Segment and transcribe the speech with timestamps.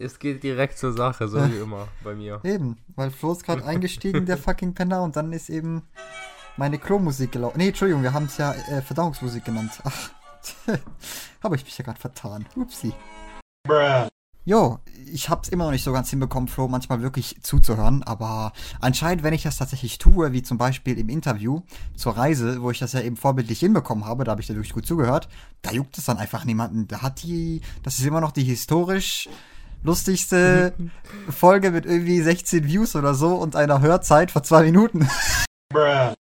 [0.00, 2.40] Es geht direkt zur Sache, so wie immer bei mir.
[2.44, 5.82] Eben, weil Flo ist gerade eingestiegen, der fucking Penner, und dann ist eben
[6.56, 7.58] meine Klo-Musik gelaufen.
[7.58, 9.72] Nee, Entschuldigung, wir haben es ja äh, Verdauungsmusik genannt.
[9.82, 10.10] Ach,
[11.42, 12.46] habe ich mich ja gerade vertan.
[12.54, 12.92] Upsi.
[13.64, 14.06] Bruh.
[14.44, 14.78] Jo,
[15.12, 19.34] ich hab's immer noch nicht so ganz hinbekommen, Flo manchmal wirklich zuzuhören, aber anscheinend, wenn
[19.34, 21.62] ich das tatsächlich tue, wie zum Beispiel im Interview
[21.96, 24.72] zur Reise, wo ich das ja eben vorbildlich hinbekommen habe, da habe ich da wirklich
[24.72, 25.28] gut zugehört,
[25.60, 26.86] da juckt es dann einfach niemanden.
[26.86, 29.28] Da hat die, das ist immer noch die historisch
[29.82, 30.74] lustigste
[31.28, 35.08] Folge mit irgendwie 16 Views oder so und einer Hörzeit vor zwei Minuten.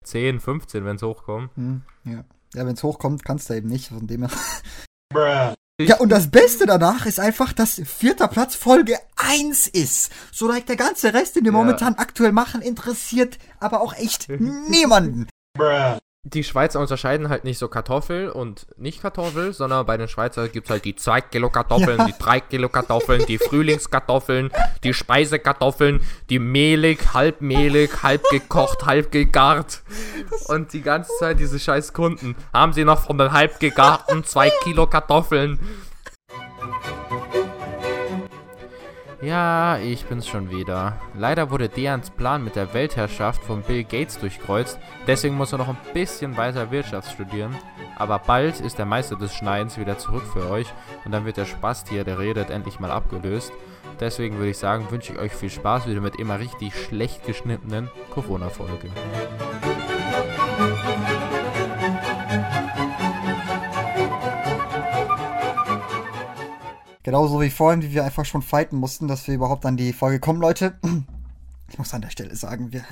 [0.03, 1.55] 10, 15, wenn es hochkommt.
[1.55, 5.55] Hm, ja, ja wenn es hochkommt, kannst du eben nicht, von dem her.
[5.79, 10.11] Ja, und das Beste danach ist einfach, dass vierter Platz Folge 1 ist.
[10.31, 11.57] So like der ganze Rest, den wir ja.
[11.57, 15.27] momentan aktuell machen, interessiert aber auch echt niemanden.
[16.23, 20.67] Die Schweizer unterscheiden halt nicht so Kartoffel und nicht Kartoffel, sondern bei den Schweizer gibt
[20.67, 22.05] es halt die 2 Kilo Kartoffeln, ja.
[22.05, 24.51] die 3 Kilo Kartoffeln, die Frühlingskartoffeln,
[24.83, 29.81] die Speisekartoffeln, die mehlig, halb mehlig, halb gekocht, halb gegart.
[30.45, 32.35] Und die ganze Zeit diese scheiß Kunden.
[32.53, 35.59] Haben sie noch von den halb gegarten 2 Kilo Kartoffeln?
[39.21, 40.99] Ja, ich bin's schon wieder.
[41.15, 45.67] Leider wurde Deans Plan mit der Weltherrschaft von Bill Gates durchkreuzt, deswegen muss er noch
[45.67, 47.55] ein bisschen weiter Wirtschaft studieren.
[47.97, 50.65] Aber bald ist der Meister des Schneidens wieder zurück für euch
[51.05, 53.53] und dann wird der Spaß hier, der redet, endlich mal abgelöst.
[53.99, 57.91] Deswegen würde ich sagen, wünsche ich euch viel Spaß wieder mit immer richtig schlecht geschnittenen
[58.09, 58.89] Corona-Folge.
[67.03, 70.19] Genauso wie vorhin, wie wir einfach schon fighten mussten, dass wir überhaupt an die Folge
[70.19, 70.79] kommen, Leute.
[71.69, 72.83] Ich muss an der Stelle sagen, wir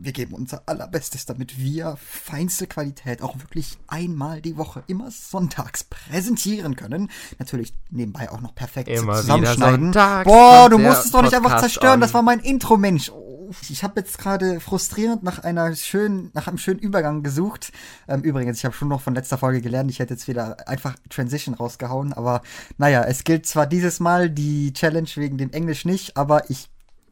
[0.00, 5.84] wir geben unser allerbestes, damit wir feinste Qualität auch wirklich einmal die Woche, immer sonntags
[5.84, 7.10] präsentieren können.
[7.38, 9.92] Natürlich nebenbei auch noch perfekt immer zusammenschneiden.
[9.92, 11.94] Boah, du musst es doch nicht einfach zerstören.
[11.94, 12.00] An.
[12.00, 13.10] Das war mein Intro, Mensch.
[13.10, 13.27] Oh,
[13.68, 17.72] ich habe jetzt gerade frustrierend nach einer schönen, nach einem schönen Übergang gesucht.
[18.06, 19.90] Ähm, übrigens, ich habe schon noch von letzter Folge gelernt.
[19.90, 22.12] Ich hätte jetzt wieder einfach Transition rausgehauen.
[22.12, 22.42] Aber
[22.76, 26.68] naja, es gilt zwar dieses Mal die Challenge wegen dem Englisch nicht, aber ich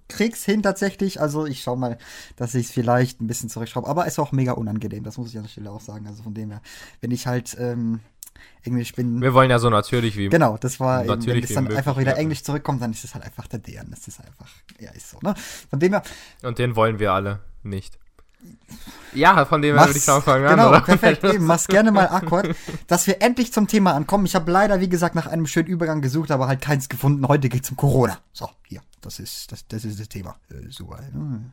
[0.09, 1.21] krieg's hin tatsächlich.
[1.21, 1.99] Also ich schau mal,
[2.37, 3.89] dass ich es vielleicht ein bisschen zurückschraube.
[3.89, 6.07] Aber ist auch mega unangenehm, das muss ich an der Stelle auch sagen.
[6.07, 6.63] Also von dem her,
[7.01, 8.01] wenn ich halt ähm,
[8.63, 9.21] Englisch bin.
[9.21, 10.29] Wir wollen ja so natürlich wie.
[10.29, 13.25] Genau, das war eben, wenn es dann einfach wieder Englisch zurückkommt, dann ist es halt
[13.25, 13.89] einfach der Dern.
[13.91, 14.49] Das ist einfach,
[14.79, 15.35] ja, ist so, ne?
[15.71, 16.03] Von dem her.
[16.43, 17.99] Und den wollen wir alle nicht.
[19.15, 20.81] Ja, von dem her würde ich anfangen Genau, oder?
[20.81, 21.25] perfekt.
[21.25, 22.55] Eben, mach's gerne mal akkord,
[22.87, 24.27] dass wir endlich zum Thema ankommen.
[24.27, 27.27] Ich habe leider, wie gesagt, nach einem schönen Übergang gesucht, aber halt keins gefunden.
[27.27, 28.19] Heute geht's um Corona.
[28.33, 30.37] So, hier, das ist das, das, ist das Thema.
[30.51, 30.99] Äh, super.
[30.99, 31.53] Hm.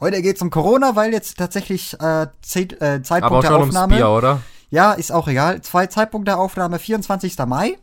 [0.00, 3.96] Heute geht's um Corona, weil jetzt tatsächlich äh, Zeit, äh, Zeitpunkt aber auch der Aufnahme.
[3.96, 4.40] Bier, oder?
[4.72, 5.60] Ja, ist auch egal.
[5.60, 7.38] Zwei Zeitpunkt der Aufnahme, 24.
[7.46, 7.78] Mai.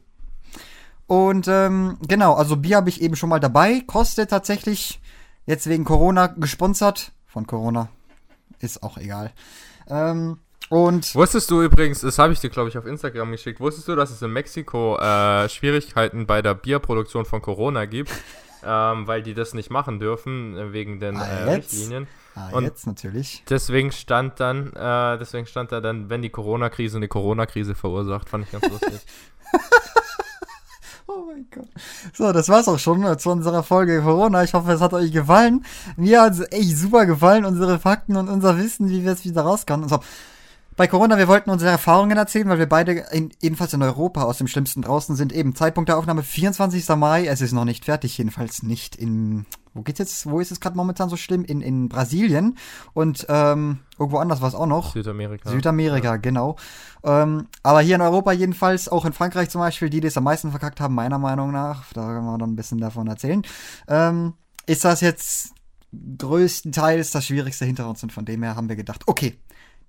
[1.08, 3.82] Und ähm, genau, also Bier habe ich eben schon mal dabei.
[3.88, 5.00] Kostet tatsächlich
[5.46, 7.90] jetzt wegen Corona gesponsert von Corona
[8.60, 9.32] ist auch egal.
[9.88, 10.40] Ähm,
[10.70, 13.96] und wusstest du übrigens, das habe ich dir, glaube ich, auf Instagram geschickt, wusstest du,
[13.96, 18.12] dass es in Mexiko äh, Schwierigkeiten bei der Bierproduktion von Corona gibt,
[18.64, 22.08] ähm, weil die das nicht machen dürfen, äh, wegen den ah, äh, Richtlinien.
[22.36, 23.44] Ah, und jetzt natürlich.
[23.50, 28.46] Deswegen stand dann, äh, deswegen stand da dann, wenn die Corona-Krise eine Corona-Krise verursacht, fand
[28.46, 29.02] ich ganz lustig.
[31.12, 31.68] Oh mein Gott.
[32.14, 34.44] So, das war's auch schon äh, zu unserer Folge Corona.
[34.44, 35.66] Ich hoffe, es hat euch gefallen.
[35.98, 39.42] Mir hat es echt super gefallen, unsere Fakten und unser Wissen, wie wir es wieder
[39.42, 39.90] rauskommen.
[39.90, 40.00] So,
[40.80, 44.38] bei Corona, wir wollten unsere Erfahrungen erzählen, weil wir beide in, jedenfalls in Europa aus
[44.38, 45.34] dem Schlimmsten draußen sind.
[45.34, 46.88] Eben Zeitpunkt der Aufnahme 24.
[46.96, 47.26] Mai.
[47.26, 49.46] Es ist noch nicht fertig, jedenfalls nicht in.
[49.74, 50.26] Wo geht's jetzt?
[50.30, 51.44] Wo ist es gerade momentan so schlimm?
[51.44, 52.58] In, in Brasilien
[52.94, 54.94] und ähm, irgendwo anders war es auch noch.
[54.94, 55.50] Südamerika.
[55.50, 56.16] Südamerika, ja.
[56.16, 56.56] genau.
[57.04, 60.24] Ähm, aber hier in Europa jedenfalls, auch in Frankreich zum Beispiel, die, die es am
[60.24, 63.42] meisten verkackt haben, meiner Meinung nach, da können wir dann ein bisschen davon erzählen,
[63.90, 64.32] ähm,
[64.66, 65.52] ist das jetzt
[66.18, 69.38] größtenteils das Schwierigste hinter uns und von dem her haben wir gedacht, okay,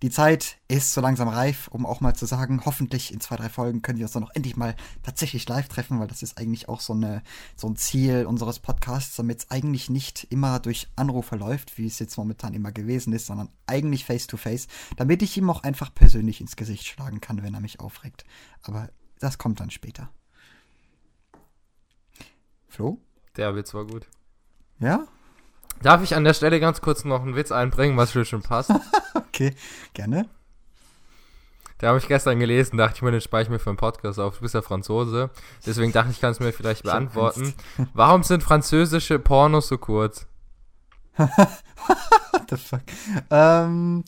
[0.02, 3.50] die Zeit ist so langsam reif, um auch mal zu sagen, hoffentlich in zwei, drei
[3.50, 6.68] Folgen können wir uns dann noch endlich mal tatsächlich live treffen, weil das ist eigentlich
[6.68, 7.22] auch so, eine,
[7.54, 11.98] so ein Ziel unseres Podcasts, damit es eigentlich nicht immer durch Anrufe läuft, wie es
[11.98, 15.94] jetzt momentan immer gewesen ist, sondern eigentlich face to face, damit ich ihm auch einfach
[15.94, 18.24] persönlich ins Gesicht schlagen kann, wenn er mich aufregt.
[18.62, 18.88] Aber
[19.18, 20.10] das kommt dann später.
[22.68, 22.98] Flo?
[23.36, 24.06] Der Witz war gut.
[24.78, 25.06] Ja?
[25.82, 28.70] Darf ich an der Stelle ganz kurz noch einen Witz einbringen, was schon schon passt?
[29.14, 29.54] okay,
[29.94, 30.28] gerne.
[31.80, 34.20] Der habe ich gestern gelesen, dachte ich mir, den speichere ich mir für einen Podcast
[34.20, 34.36] auf.
[34.36, 35.30] Du bist ja Franzose.
[35.64, 37.54] Deswegen dachte ich, kannst du mir vielleicht beantworten.
[37.94, 40.26] Warum sind französische Pornos so kurz?
[41.16, 42.82] What the fuck?
[43.30, 44.04] Ähm,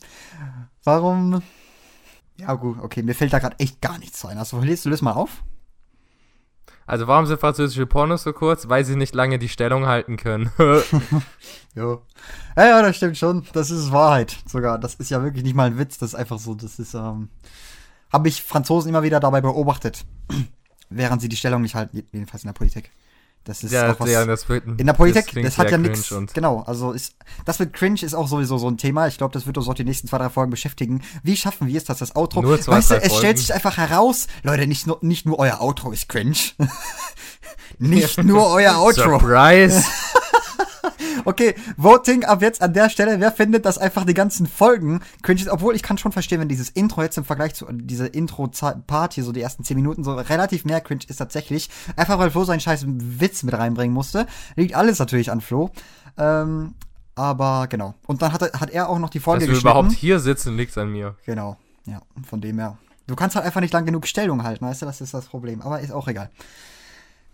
[0.83, 1.41] warum?
[2.37, 4.37] Ja, gut, okay, mir fällt da gerade echt gar nichts ein.
[4.37, 5.43] Also, lest du das mal auf?
[6.85, 8.67] Also warum sind französische Pornos so kurz?
[8.67, 10.51] Weil sie nicht lange die Stellung halten können.
[11.75, 12.01] jo.
[12.55, 13.45] Ja, ja, das stimmt schon.
[13.53, 14.77] Das ist Wahrheit sogar.
[14.77, 15.97] Das ist ja wirklich nicht mal ein Witz.
[15.97, 16.55] Das ist einfach so.
[16.55, 17.29] Das ist, ähm,
[18.11, 20.05] habe ich Franzosen immer wieder dabei beobachtet,
[20.89, 22.91] während sie die Stellung nicht halten, jedenfalls in der Politik.
[23.45, 24.09] Das ist ja, auch was.
[24.09, 26.13] ja, das wird, in der Politik, das, das, hat ja nichts.
[26.33, 29.07] Genau, also ist, das mit Cringe ist auch sowieso so ein Thema.
[29.07, 31.01] Ich glaube, das wird uns auch die nächsten zwei, drei Folgen beschäftigen.
[31.23, 32.41] Wie schaffen wir es, dass das Outro.
[32.41, 35.59] Nur zwei, weißt du, es stellt sich einfach heraus, Leute, nicht nur, nicht nur euer
[35.59, 36.37] Outro ist cringe.
[37.79, 39.19] nicht nur euer Outro.
[39.19, 39.83] Surprise!
[41.25, 43.19] Okay, Voting ab jetzt an der Stelle.
[43.19, 45.41] Wer findet, dass einfach die ganzen Folgen cringe?
[45.49, 49.23] Obwohl ich kann schon verstehen, wenn dieses Intro jetzt im Vergleich zu diese Intro-Part hier,
[49.23, 51.69] so die ersten 10 Minuten, so relativ mehr cringe ist tatsächlich.
[51.95, 54.27] Einfach weil Flo seinen scheiß Witz mit reinbringen musste.
[54.55, 55.71] Liegt alles natürlich an Flo.
[56.17, 56.75] Ähm,
[57.15, 57.93] aber genau.
[58.07, 59.77] Und dann hat er, hat er auch noch die Folge Dass wir geschnitten.
[59.77, 61.15] überhaupt hier sitzen, liegt an mir.
[61.25, 62.77] Genau, ja, von dem her.
[63.07, 65.61] Du kannst halt einfach nicht lang genug Stellung halten, weißt du, das ist das Problem.
[65.61, 66.29] Aber ist auch egal.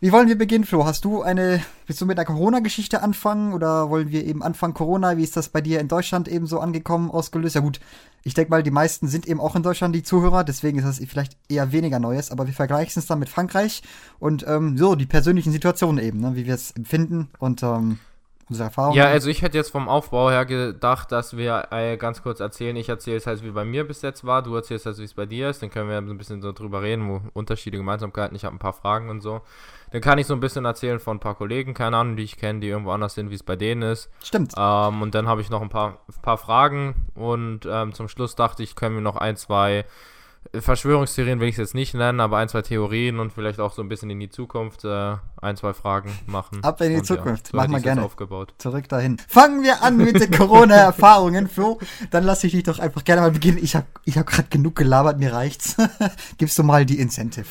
[0.02, 0.86] Wie wollen wir beginnen, Flo?
[0.86, 5.18] Hast du eine, willst du mit einer Corona-Geschichte anfangen oder wollen wir eben anfangen Corona?
[5.18, 7.56] Wie ist das bei dir in Deutschland eben so angekommen, ausgelöst?
[7.56, 7.82] Ja gut,
[8.24, 11.06] ich denke mal, die meisten sind eben auch in Deutschland die Zuhörer, deswegen ist das
[11.06, 13.84] vielleicht eher weniger Neues, aber wir vergleichen es dann mit Frankreich
[14.20, 18.00] und ähm, so, die persönlichen Situationen eben, ne, wie wir es empfinden und ähm,
[18.50, 18.98] unsere Erfahrungen.
[18.98, 22.76] Ja, also ich hätte jetzt vom Aufbau her gedacht, dass wir äh, ganz kurz erzählen.
[22.76, 24.42] Ich erzähle es halt, wie bei mir bis jetzt war.
[24.42, 25.62] Du erzählst halt, wie es bei dir ist.
[25.62, 28.36] Dann können wir so ein bisschen so drüber reden, wo Unterschiede, Gemeinsamkeiten.
[28.36, 29.42] Ich habe ein paar Fragen und so.
[29.92, 32.38] Dann kann ich so ein bisschen erzählen von ein paar Kollegen, keine Ahnung, die ich
[32.38, 34.10] kenne, die irgendwo anders sind, wie es bei denen ist.
[34.24, 34.54] Stimmt.
[34.56, 37.08] Ähm, und dann habe ich noch ein paar, paar Fragen.
[37.16, 39.86] Und ähm, zum Schluss dachte ich, können wir noch ein, zwei
[40.54, 43.82] Verschwörungstheorien, will ich es jetzt nicht nennen, aber ein, zwei Theorien und vielleicht auch so
[43.84, 46.64] ein bisschen in die Zukunft äh, ein, zwei Fragen machen.
[46.64, 47.48] Ab in die Und Zukunft.
[47.48, 48.04] so Machen wir gerne.
[48.04, 48.54] aufgebaut.
[48.58, 49.18] Zurück dahin.
[49.28, 51.80] Fangen wir an mit den Corona-Erfahrungen, Flo.
[52.10, 53.60] Dann lasse ich dich doch einfach gerne mal beginnen.
[53.62, 55.76] Ich habe ich hab gerade genug gelabert, mir reicht's.
[56.38, 57.46] Gibst du mal die Incentive.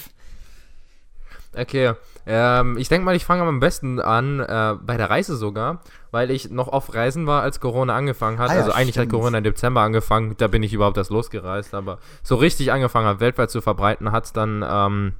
[1.59, 1.95] Okay,
[2.27, 6.31] ähm, ich denke mal, ich fange am besten an, äh, bei der Reise sogar, weil
[6.31, 8.51] ich noch auf Reisen war, als Corona angefangen hat.
[8.51, 9.13] Ah ja, also eigentlich hat stimmt.
[9.13, 13.21] Corona im Dezember angefangen, da bin ich überhaupt erst losgereist, aber so richtig angefangen hat,
[13.21, 15.15] weltweit zu verbreiten, hat es dann, ähm,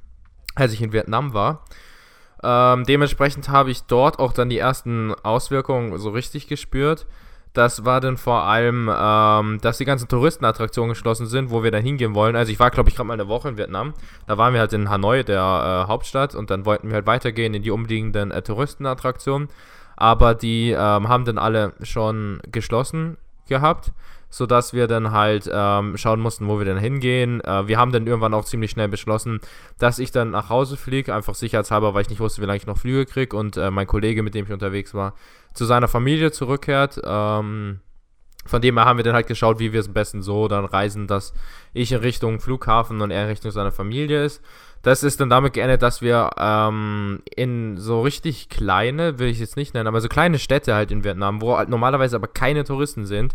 [0.55, 1.65] als ich in Vietnam war.
[2.43, 7.07] Ähm, dementsprechend habe ich dort auch dann die ersten Auswirkungen so richtig gespürt.
[7.53, 11.83] Das war dann vor allem, ähm, dass die ganzen Touristenattraktionen geschlossen sind, wo wir dann
[11.83, 12.37] hingehen wollen.
[12.37, 13.95] Also ich war, glaube ich, gerade mal eine Woche in Vietnam.
[14.27, 17.55] Da waren wir halt in Hanoi, der äh, Hauptstadt, und dann wollten wir halt weitergehen
[17.55, 19.49] in die umliegenden äh, Touristenattraktionen.
[19.97, 23.17] Aber die ähm, haben dann alle schon geschlossen
[23.49, 23.93] gehabt,
[24.31, 27.41] sodass wir dann halt ähm, schauen mussten, wo wir dann hingehen.
[27.41, 29.41] Äh, wir haben dann irgendwann auch ziemlich schnell beschlossen,
[29.79, 32.67] dass ich dann nach Hause fliege, einfach sicherheitshalber, weil ich nicht wusste, wie lange ich
[32.67, 35.15] noch Flüge kriege und äh, mein Kollege, mit dem ich unterwegs war,
[35.55, 37.01] zu seiner Familie zurückkehrt.
[37.05, 37.81] Ähm,
[38.49, 40.65] von dem her haben wir dann halt geschaut, wie wir es am besten so dann
[40.65, 41.35] reisen, dass
[41.75, 44.43] ich in Richtung Flughafen und er in Richtung seiner Familie ist.
[44.83, 49.57] Das ist dann damit geendet, dass wir ähm, in so richtig kleine, will ich jetzt
[49.57, 53.05] nicht nennen, aber so kleine Städte halt in Vietnam, wo halt normalerweise aber keine Touristen
[53.05, 53.35] sind,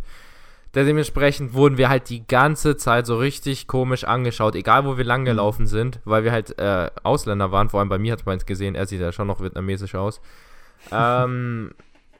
[0.73, 5.25] dementsprechend wurden wir halt die ganze Zeit so richtig komisch angeschaut, egal wo wir lang
[5.25, 7.69] gelaufen sind, weil wir halt äh, Ausländer waren.
[7.69, 10.21] Vor allem bei mir hat man es gesehen, er sieht ja schon noch vietnamesisch aus.
[10.91, 11.71] ähm,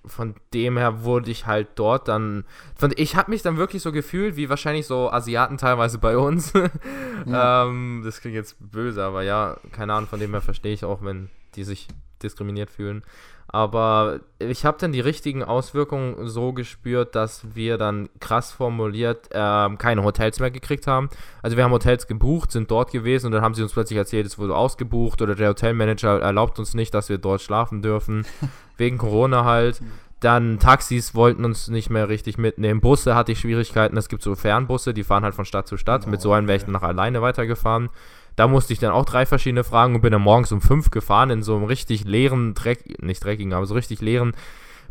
[0.06, 2.46] von dem her wurde ich halt dort dann.
[2.76, 6.54] Von, ich habe mich dann wirklich so gefühlt, wie wahrscheinlich so Asiaten teilweise bei uns.
[7.26, 7.66] Ja.
[7.66, 11.02] ähm, das klingt jetzt böse, aber ja, keine Ahnung, von dem her verstehe ich auch,
[11.02, 11.88] wenn die sich
[12.22, 13.02] diskriminiert fühlen.
[13.48, 19.78] Aber ich habe dann die richtigen Auswirkungen so gespürt, dass wir dann krass formuliert ähm,
[19.78, 21.10] keine Hotels mehr gekriegt haben.
[21.42, 24.26] Also wir haben Hotels gebucht, sind dort gewesen und dann haben sie uns plötzlich erzählt,
[24.26, 28.26] es wurde ausgebucht oder der Hotelmanager erlaubt uns nicht, dass wir dort schlafen dürfen.
[28.78, 29.82] wegen Corona halt.
[30.24, 32.82] Dann Taxis wollten uns nicht mehr richtig mitnehmen.
[32.82, 33.98] Busse hatte ich Schwierigkeiten.
[33.98, 36.04] Es gibt so Fernbusse, die fahren halt von Stadt zu Stadt.
[36.06, 37.90] Oh, Mit so einem wäre ich dann noch alleine weitergefahren.
[38.36, 41.30] Da musste ich dann auch drei verschiedene Fragen und bin dann morgens um fünf gefahren
[41.30, 44.34] in so einem richtig leeren, Dreck, nicht dreckigen, aber so richtig leeren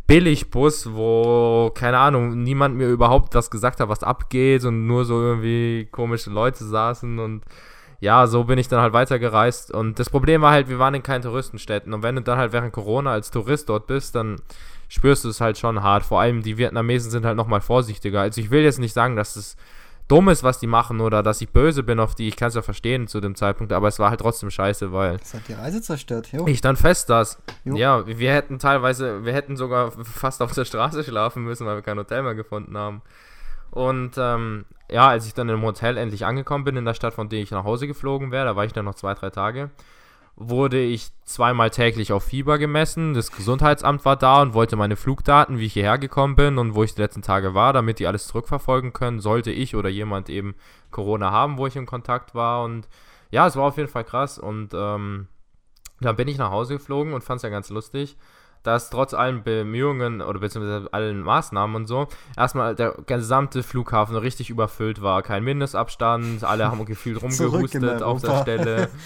[0.05, 5.21] Billigbus, wo, keine Ahnung, niemand mir überhaupt was gesagt hat, was abgeht und nur so
[5.21, 7.43] irgendwie komische Leute saßen und
[8.01, 9.71] ja, so bin ich dann halt weitergereist.
[9.71, 11.93] Und das Problem war halt, wir waren in keinen Touristenstädten.
[11.93, 14.41] Und wenn du dann halt während Corona als Tourist dort bist, dann
[14.93, 16.03] spürst du es halt schon hart.
[16.03, 18.21] Vor allem die Vietnamesen sind halt nochmal vorsichtiger.
[18.21, 19.57] Also ich will jetzt nicht sagen, dass es
[20.07, 22.27] dumm ist, was die machen oder dass ich böse bin auf die.
[22.27, 25.17] Ich kann es ja verstehen zu dem Zeitpunkt, aber es war halt trotzdem scheiße, weil
[25.17, 26.31] Das hat die Reise zerstört.
[26.31, 26.45] Jo.
[26.45, 27.75] ich dann fest, dass, Jo.
[27.75, 31.81] ja, wir hätten teilweise, wir hätten sogar fast auf der Straße schlafen müssen, weil wir
[31.81, 33.01] kein Hotel mehr gefunden haben.
[33.71, 37.29] Und ähm, ja, als ich dann im Hotel endlich angekommen bin in der Stadt, von
[37.29, 39.71] der ich nach Hause geflogen wäre, da war ich dann noch zwei, drei Tage,
[40.35, 43.13] wurde ich zweimal täglich auf Fieber gemessen.
[43.13, 46.83] Das Gesundheitsamt war da und wollte meine Flugdaten, wie ich hierher gekommen bin und wo
[46.83, 50.55] ich die letzten Tage war, damit die alles zurückverfolgen können, sollte ich oder jemand eben
[50.91, 52.63] Corona haben, wo ich im Kontakt war.
[52.63, 52.87] Und
[53.29, 55.27] ja, es war auf jeden Fall krass und ähm,
[56.01, 58.17] Dann bin ich nach Hause geflogen und fand es ja ganz lustig,
[58.63, 64.49] dass trotz allen Bemühungen oder beziehungsweise allen Maßnahmen und so, erstmal der gesamte Flughafen richtig
[64.49, 65.21] überfüllt war.
[65.21, 68.89] Kein Mindestabstand, alle haben gefühlt rumgehustet auf der Stelle.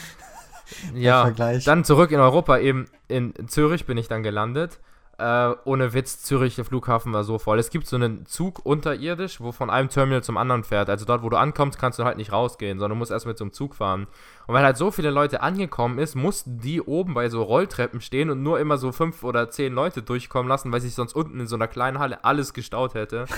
[0.93, 4.79] ja, dann zurück in Europa, eben in Zürich bin ich dann gelandet
[5.19, 7.57] äh, ohne Witz, Zürich, der Flughafen war so voll.
[7.57, 10.89] Es gibt so einen Zug unterirdisch, wo von einem Terminal zum anderen fährt.
[10.89, 13.43] Also dort, wo du ankommst, kannst du halt nicht rausgehen, sondern musst erst mit so
[13.43, 14.07] einem Zug fahren.
[14.45, 18.29] Und weil halt so viele Leute angekommen ist, mussten die oben bei so Rolltreppen stehen
[18.29, 21.47] und nur immer so fünf oder zehn Leute durchkommen lassen, weil sich sonst unten in
[21.47, 23.25] so einer kleinen Halle alles gestaut hätte.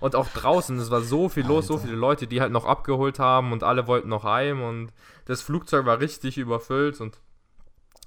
[0.00, 1.80] Und auch draußen, es war so viel los, Alter.
[1.80, 4.92] so viele Leute, die halt noch abgeholt haben und alle wollten noch heim und
[5.28, 7.18] das Flugzeug war richtig überfüllt und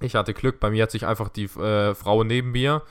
[0.02, 2.82] ich hatte Glück, bei mir hat sich einfach die äh, Frau neben mir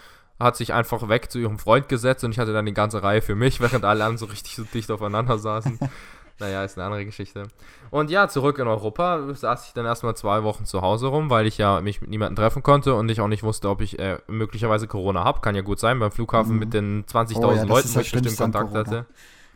[0.41, 3.23] hat sich einfach weg zu ihrem Freund gesetzt und ich hatte dann die ganze Reihe
[3.23, 5.79] für mich, während alle anderen so richtig so dicht aufeinander saßen.
[6.39, 7.49] naja, ist eine andere Geschichte.
[7.91, 11.47] Und ja, zurück in Europa saß ich dann erstmal zwei Wochen zu Hause rum, weil
[11.47, 14.19] ich ja mich mit niemandem treffen konnte und ich auch nicht wusste, ob ich äh,
[14.29, 15.41] möglicherweise Corona habe.
[15.41, 16.59] Kann ja gut sein, beim Flughafen mhm.
[16.59, 19.07] mit den 20.000 oh, ja, Leuten, wo ich bestimmt Kontakt hatte.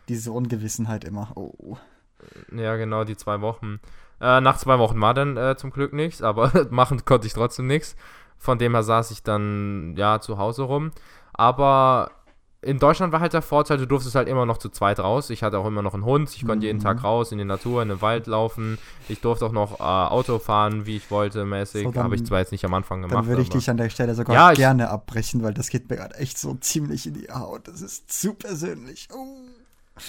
[0.07, 1.31] Diese Ungewissenheit immer.
[1.35, 1.77] Oh.
[2.55, 3.79] Ja, genau, die zwei Wochen.
[4.21, 7.67] Äh, nach zwei Wochen war dann äh, zum Glück nichts, aber machen konnte ich trotzdem
[7.67, 7.95] nichts.
[8.37, 10.91] Von dem her saß ich dann ja zu Hause rum.
[11.33, 12.11] Aber
[12.65, 15.29] in Deutschland war halt der Vorteil, du durftest halt immer noch zu zweit raus.
[15.29, 16.29] Ich hatte auch immer noch einen Hund.
[16.35, 16.63] Ich konnte mhm.
[16.63, 18.79] jeden Tag raus in die Natur, in den Wald laufen.
[19.07, 21.83] Ich durfte auch noch äh, Auto fahren, wie ich wollte, mäßig.
[21.93, 23.19] So, Habe ich zwar jetzt nicht am Anfang gemacht.
[23.19, 25.97] Dann würde ich dich an der Stelle sogar ja, gerne abbrechen, weil das geht mir
[25.97, 27.67] gerade echt so ziemlich in die Haut.
[27.67, 29.09] Das ist zu persönlich.
[29.13, 29.99] Oh.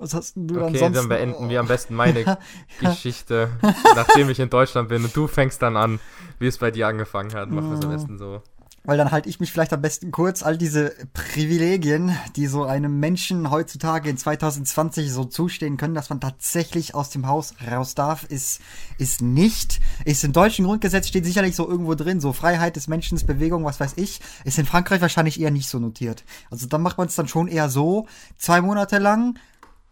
[0.00, 0.96] Was hast denn du okay, dann sonst?
[0.96, 1.48] dann beenden oh.
[1.50, 2.38] wir am besten meine
[2.80, 3.50] Geschichte,
[3.94, 6.00] nachdem ich in Deutschland bin und du fängst dann an,
[6.38, 7.50] wie es bei dir angefangen hat.
[7.50, 8.42] Machen wir es am besten so.
[8.82, 10.42] Weil dann halte ich mich vielleicht am besten kurz.
[10.42, 16.18] All diese Privilegien, die so einem Menschen heutzutage in 2020 so zustehen können, dass man
[16.18, 18.62] tatsächlich aus dem Haus raus darf, ist,
[18.96, 19.80] ist nicht.
[20.06, 23.80] Ist im deutschen Grundgesetz steht sicherlich so irgendwo drin, so Freiheit des Menschen, Bewegung, was
[23.80, 24.22] weiß ich.
[24.44, 26.24] Ist in Frankreich wahrscheinlich eher nicht so notiert.
[26.50, 28.06] Also dann macht man es dann schon eher so,
[28.38, 29.38] zwei Monate lang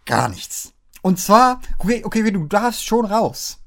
[0.09, 0.73] gar nichts.
[1.03, 3.59] Und zwar, okay, okay, du darfst schon raus.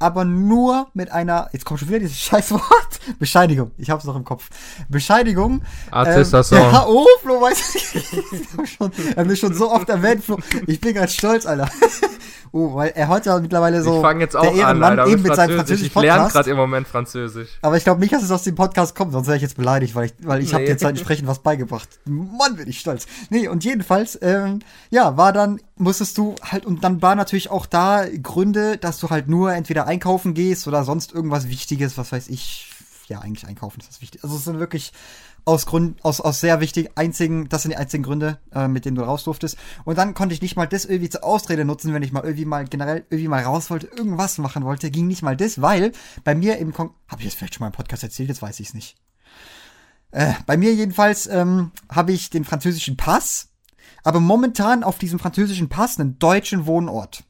[0.00, 3.72] Aber nur mit einer, jetzt kommt schon wieder dieses Scheißwort, Bescheidigung.
[3.78, 4.48] Ich hab's noch im Kopf.
[4.88, 5.62] Bescheidigung.
[5.90, 6.60] Attestation.
[6.60, 10.38] Ähm, ja, oh, Flo, weißt du, ich schon, er mich schon so oft erwähnt, Flo.
[10.68, 11.68] Ich bin ganz stolz, Alter.
[12.52, 13.96] Oh, weil er heute mittlerweile so.
[13.96, 16.12] Ich fange jetzt auch an, Alter, eben mit seinem französischen ich Podcast.
[16.12, 17.58] Ich lerne gerade im Moment Französisch.
[17.60, 19.94] Aber ich glaube nicht, dass es aus dem Podcast kommt, sonst wäre ich jetzt beleidigt,
[19.94, 20.54] weil ich, weil ich nee.
[20.54, 21.88] habe dir jetzt halt entsprechend was beigebracht.
[22.06, 23.06] Mann, bin ich stolz.
[23.30, 27.66] Nee, und jedenfalls, ähm, ja, war dann, musstest du halt, und dann war natürlich auch
[27.66, 32.28] da Gründe, dass du halt nur entweder einkaufen gehst oder sonst irgendwas Wichtiges, was weiß
[32.28, 32.72] ich.
[33.08, 34.22] Ja, eigentlich einkaufen ist das wichtig.
[34.22, 34.92] Also es sind wirklich
[35.46, 38.96] aus Grund, aus, aus sehr wichtig, einzigen, das sind die einzigen Gründe, äh, mit denen
[38.96, 39.56] du raus durftest.
[39.84, 42.44] Und dann konnte ich nicht mal das irgendwie zur Ausrede nutzen, wenn ich mal irgendwie
[42.44, 45.92] mal generell irgendwie mal raus wollte, irgendwas machen wollte, ging nicht mal das, weil
[46.22, 48.60] bei mir im Kon habe ich jetzt vielleicht schon mal im Podcast erzählt, jetzt weiß
[48.60, 48.96] ich es nicht.
[50.10, 53.47] Äh, bei mir jedenfalls ähm, habe ich den französischen Pass,
[54.08, 57.24] aber momentan auf diesem französischen Pass einen deutschen Wohnort.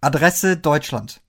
[0.00, 1.20] Adresse Deutschland.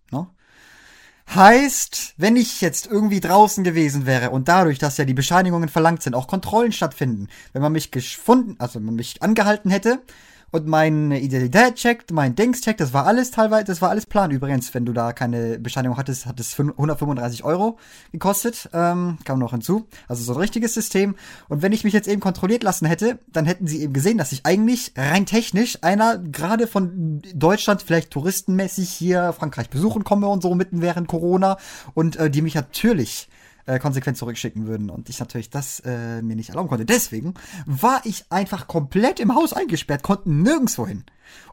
[1.33, 6.01] Heißt, wenn ich jetzt irgendwie draußen gewesen wäre und dadurch, dass ja die Bescheinigungen verlangt
[6.01, 10.01] sind, auch Kontrollen stattfinden, wenn man mich gefunden, also wenn man mich angehalten hätte
[10.51, 14.31] und meine Identität checkt, mein Dings checkt, das war alles teilweise, das war alles Plan.
[14.31, 17.77] Übrigens, wenn du da keine Bescheinigung hattest, hat es 135 Euro
[18.11, 21.15] gekostet, ähm, kam noch hinzu, also so ein richtiges System.
[21.47, 24.31] Und wenn ich mich jetzt eben kontrolliert lassen hätte, dann hätten sie eben gesehen, dass
[24.31, 30.41] ich eigentlich rein technisch einer gerade von Deutschland vielleicht touristenmäßig hier Frankreich besuchen komme und
[30.41, 31.57] so mitten während Corona.
[31.93, 33.29] Und äh, die mich natürlich
[33.65, 36.85] äh, konsequent zurückschicken würden und ich natürlich das äh, mir nicht erlauben konnte.
[36.85, 37.33] Deswegen
[37.65, 41.05] war ich einfach komplett im Haus eingesperrt, konnte nirgendwo hin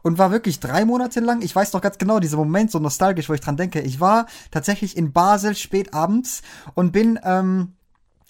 [0.03, 3.29] und war wirklich drei Monate lang, ich weiß noch ganz genau, dieser Moment so nostalgisch,
[3.29, 6.41] wo ich dran denke, ich war tatsächlich in Basel spät abends
[6.73, 7.76] und bin ähm,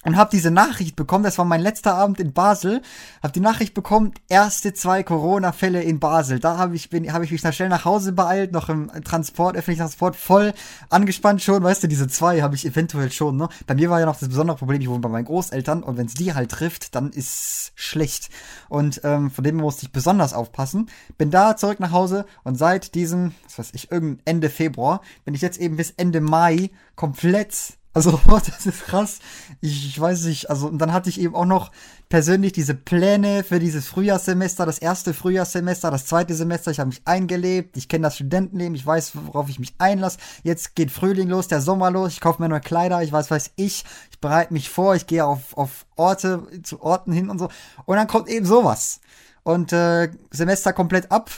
[0.07, 2.81] und habe diese Nachricht bekommen, das war mein letzter Abend in Basel,
[3.21, 6.39] habe die Nachricht bekommen, erste zwei Corona-Fälle in Basel.
[6.39, 9.57] Da habe ich, bin, hab ich mich dann schnell nach Hause beeilt, noch im Transport,
[9.57, 10.53] öffentlichen Transport, voll
[10.89, 13.49] angespannt schon, weißt du, diese zwei habe ich eventuell schon, ne?
[13.65, 16.05] Bei mir war ja noch das besondere Problem, ich wohne bei meinen Großeltern und wenn
[16.05, 18.29] es die halt trifft, dann ist schlecht.
[18.69, 20.89] Und ähm, von dem musste ich besonders aufpassen.
[21.17, 25.35] Bin da zurück nach Hause und seit diesem, was weiß ich, irgendein Ende Februar, bin
[25.35, 29.19] ich jetzt eben bis Ende Mai komplett also, das ist krass.
[29.59, 31.71] Ich, ich weiß nicht, also, und dann hatte ich eben auch noch
[32.09, 36.69] persönlich diese Pläne für dieses Frühjahrssemester, das erste Frühjahrssemester, das zweite Semester.
[36.69, 40.19] Ich habe mich eingelebt, ich kenne das Studentenleben, ich weiß, worauf ich mich einlasse.
[40.43, 43.51] Jetzt geht Frühling los, der Sommer los, ich kaufe mir neue Kleider, ich weiß, weiß
[43.55, 47.49] ich, ich bereite mich vor, ich gehe auf, auf Orte, zu Orten hin und so.
[47.85, 48.99] Und dann kommt eben sowas.
[49.41, 51.31] Und äh, Semester komplett ab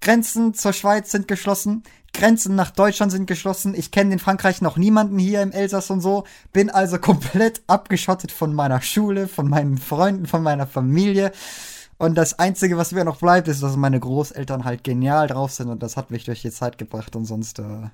[0.00, 1.84] Grenzen zur Schweiz sind geschlossen.
[2.14, 3.74] Grenzen nach Deutschland sind geschlossen.
[3.74, 6.24] Ich kenne in Frankreich noch niemanden hier im Elsass und so.
[6.52, 11.32] Bin also komplett abgeschottet von meiner Schule, von meinen Freunden, von meiner Familie.
[11.98, 15.68] Und das Einzige, was mir noch bleibt, ist, dass meine Großeltern halt genial drauf sind
[15.68, 17.88] und das hat mich durch die Zeit gebracht und sonst äh,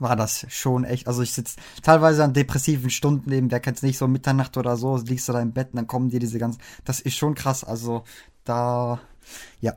[0.00, 1.06] war das schon echt.
[1.06, 4.96] Also ich sitze teilweise an depressiven Stunden eben, wer kennt's nicht, so Mitternacht oder so,
[4.96, 6.60] liegst du da im Bett und dann kommen dir diese ganzen.
[6.84, 7.62] Das ist schon krass.
[7.62, 8.04] Also
[8.44, 9.00] da,
[9.60, 9.74] ja.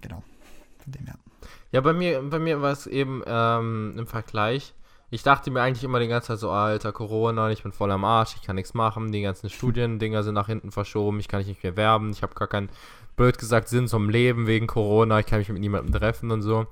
[0.00, 0.22] Genau.
[0.82, 1.21] Von dem her.
[1.72, 4.74] Ja, bei mir, bei mir war es eben ähm, im Vergleich.
[5.10, 8.04] Ich dachte mir eigentlich immer die ganze Zeit so, alter Corona, ich bin voll am
[8.04, 11.48] Arsch, ich kann nichts machen, die ganzen Studiendinger sind nach hinten verschoben, ich kann mich
[11.48, 12.68] nicht mehr werben, ich habe gar keinen,
[13.16, 16.66] blöd gesagt, Sinn zum Leben wegen Corona, ich kann mich mit niemandem treffen und so.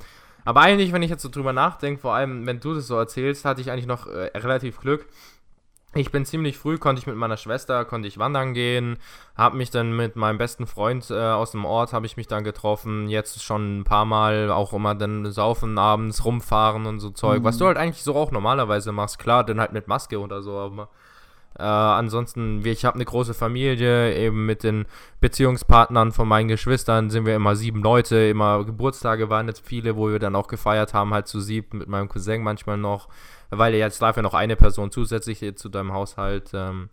[0.45, 3.45] Aber eigentlich, wenn ich jetzt so drüber nachdenke, vor allem, wenn du das so erzählst,
[3.45, 5.07] hatte ich eigentlich noch äh, relativ Glück.
[5.93, 8.99] Ich bin ziemlich früh, konnte ich mit meiner Schwester, konnte ich wandern gehen,
[9.35, 12.45] habe mich dann mit meinem besten Freund äh, aus dem Ort, habe ich mich dann
[12.45, 17.41] getroffen, jetzt schon ein paar Mal, auch immer dann saufen abends, rumfahren und so Zeug,
[17.41, 17.45] mhm.
[17.45, 20.57] was du halt eigentlich so auch normalerweise machst, klar, dann halt mit Maske oder so,
[20.59, 20.91] aber
[21.59, 24.87] äh, ansonsten, ich habe eine große Familie, eben mit den
[25.21, 30.11] Beziehungspartnern von meinen Geschwistern sind wir immer sieben Leute, immer Geburtstage waren jetzt viele, wo
[30.11, 33.09] wir dann auch gefeiert haben, halt zu sieben, mit meinem Cousin manchmal noch,
[33.51, 36.51] weil jetzt darf ja noch eine Person zusätzlich zu deinem Haushalt.
[36.55, 36.89] Ähm,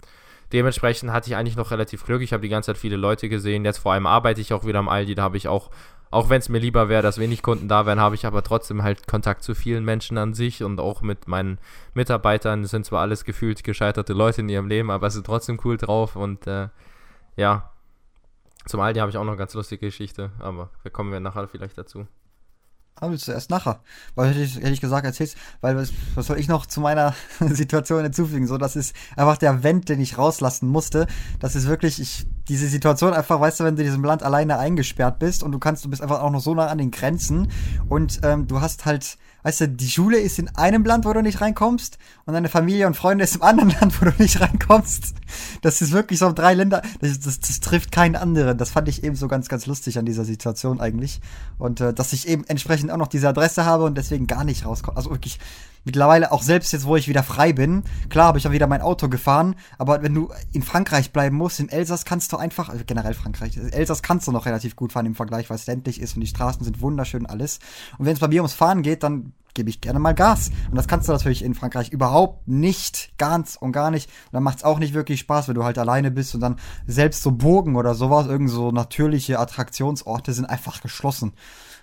[0.52, 2.22] dementsprechend hatte ich eigentlich noch relativ Glück.
[2.22, 3.64] Ich habe die ganze Zeit viele Leute gesehen.
[3.64, 5.14] Jetzt vor allem arbeite ich auch wieder am Aldi.
[5.16, 5.70] Da habe ich auch
[6.10, 8.84] auch wenn es mir lieber wäre, dass wenig Kunden da wären, habe ich aber trotzdem
[8.84, 11.60] halt Kontakt zu vielen Menschen an sich und auch mit meinen
[11.94, 12.62] Mitarbeitern.
[12.62, 16.16] Das sind zwar alles gefühlt gescheiterte Leute in ihrem Leben, aber sind trotzdem cool drauf
[16.16, 16.70] und äh,
[17.36, 17.72] ja.
[18.66, 21.48] Zum Aldi habe ich auch noch eine ganz lustige Geschichte, aber da kommen wir nachher
[21.48, 22.06] vielleicht dazu.
[23.00, 23.80] Aber willst du erst nachher?
[24.16, 27.14] Weil hätte ich, hätte ich gesagt, erzählst, weil was, was soll ich noch zu meiner
[27.40, 28.48] Situation hinzufügen?
[28.48, 31.06] So, das ist einfach der Vent, den ich rauslassen musste.
[31.40, 34.58] Das ist wirklich, ich, diese Situation einfach, weißt du, wenn du in diesem Land alleine
[34.58, 37.50] eingesperrt bist und du kannst, du bist einfach auch noch so nah an den Grenzen
[37.88, 41.22] und ähm, du hast halt weißt du, die Schule ist in einem Land, wo du
[41.22, 45.14] nicht reinkommst und deine Familie und Freunde ist im anderen Land, wo du nicht reinkommst.
[45.62, 48.58] Das ist wirklich so drei Länder, das, das, das trifft keinen anderen.
[48.58, 51.22] Das fand ich eben so ganz, ganz lustig an dieser Situation eigentlich.
[51.60, 54.66] Und äh, dass ich eben entsprechend auch noch diese Adresse habe und deswegen gar nicht
[54.66, 54.98] rauskomme.
[54.98, 55.40] Also wirklich
[55.84, 58.82] mittlerweile auch selbst jetzt, wo ich wieder frei bin, klar habe ich auch wieder mein
[58.82, 62.84] Auto gefahren, aber wenn du in Frankreich bleiben musst, im Elsass kannst du einfach, also
[62.86, 66.16] generell Frankreich, Elsass kannst du noch relativ gut fahren im Vergleich, weil es ländlich ist
[66.16, 67.60] und die Straßen sind wunderschön alles.
[67.98, 70.52] Und wenn es bei mir ums Fahren geht, dann gebe ich gerne mal Gas.
[70.70, 74.10] Und das kannst du natürlich in Frankreich überhaupt nicht, ganz und gar nicht.
[74.28, 76.58] Und dann macht es auch nicht wirklich Spaß, wenn du halt alleine bist und dann
[76.86, 81.34] selbst so Burgen oder sowas, irgend so natürliche Attraktionsorte sind einfach geschlossen.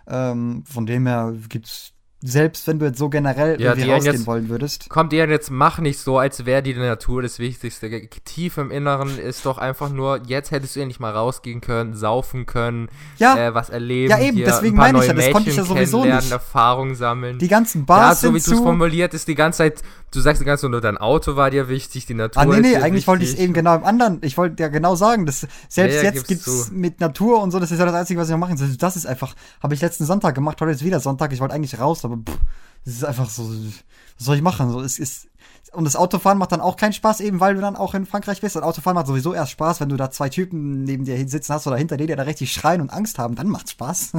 [0.06, 1.93] Ähm, von dem her gibt's
[2.26, 4.88] selbst wenn du jetzt so generell ja, irgendwie rausgehen jetzt, wollen würdest.
[4.88, 8.08] Kommt dir jetzt, mach nicht so, als wäre die Natur das Wichtigste.
[8.24, 11.94] Tief im Inneren ist doch einfach nur, jetzt hättest du ja nicht mal rausgehen können,
[11.94, 13.36] saufen können, ja.
[13.36, 14.10] äh, was erleben.
[14.10, 16.30] Ja, eben, hier, deswegen meine ich ja, das konnte ich ja sowieso nicht.
[16.30, 17.38] Erfahrung sammeln.
[17.38, 20.40] Die ganzen Bars ja, so wie du es formuliert ist, die ganze Zeit, du sagst
[20.40, 22.40] die ganze Zeit nur, dein Auto war dir wichtig, die Natur.
[22.40, 24.94] Ah, nee, nee, eigentlich wollte ich es eben genau im anderen, ich wollte ja genau
[24.94, 26.72] sagen, dass selbst ja, jetzt gibt's zu.
[26.72, 28.68] mit Natur und so, das ist ja das Einzige, was ich noch machen soll.
[28.78, 31.78] Das ist einfach, habe ich letzten Sonntag gemacht, heute ist wieder Sonntag, ich wollte eigentlich
[31.78, 32.38] raus, aber pff,
[32.84, 34.70] es ist einfach so, was soll ich machen?
[34.70, 35.28] So, es ist,
[35.72, 38.40] und das Autofahren macht dann auch keinen Spaß, eben weil du dann auch in Frankreich
[38.40, 38.56] bist.
[38.56, 41.66] Und Autofahren macht sowieso erst Spaß, wenn du da zwei Typen neben dir sitzen hast
[41.66, 44.12] oder hinter dir, die da richtig schreien und Angst haben, dann macht's Spaß.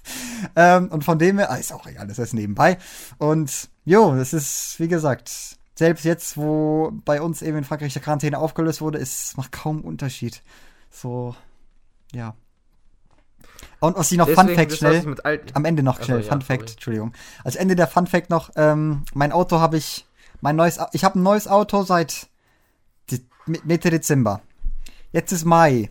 [0.56, 2.78] ähm, und von dem her, ah, ist auch egal, das ist nebenbei.
[3.18, 8.02] Und jo, das ist, wie gesagt, selbst jetzt, wo bei uns eben in Frankreich der
[8.02, 10.42] Quarantäne aufgelöst wurde, es macht kaum Unterschied.
[10.90, 11.34] So,
[12.12, 12.34] ja.
[13.82, 15.16] Und was ich noch Deswegen, Fun Fact schnell,
[15.54, 16.72] am Ende noch schnell, also, Fun ja, Fact, sorry.
[16.72, 17.12] Entschuldigung.
[17.42, 20.06] Als Ende der Fun Fact noch, ähm, mein Auto habe ich,
[20.40, 22.28] mein neues, ich habe ein neues Auto seit
[23.44, 24.40] Mitte Dezember.
[25.10, 25.90] Jetzt ist Mai.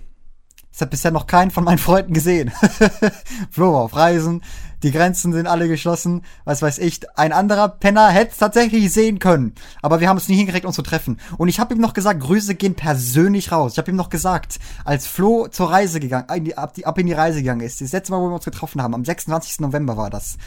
[0.74, 2.54] Ich habe bisher noch keinen von meinen Freunden gesehen.
[3.52, 4.42] Flo auf Reisen,
[4.84, 7.00] die Grenzen sind alle geschlossen, was weiß ich.
[7.18, 10.76] Ein anderer Penner hätte es tatsächlich sehen können, aber wir haben es nie hingekriegt, uns
[10.76, 11.20] zu treffen.
[11.38, 13.74] Und ich habe ihm noch gesagt, Grüße gehen persönlich raus.
[13.74, 17.40] Ich habe ihm noch gesagt, als Flo zur Reise gegangen, ab, ab in die Reise
[17.40, 19.60] gegangen ist, das letzte Mal, wo wir uns getroffen haben, am 26.
[19.60, 20.38] November war das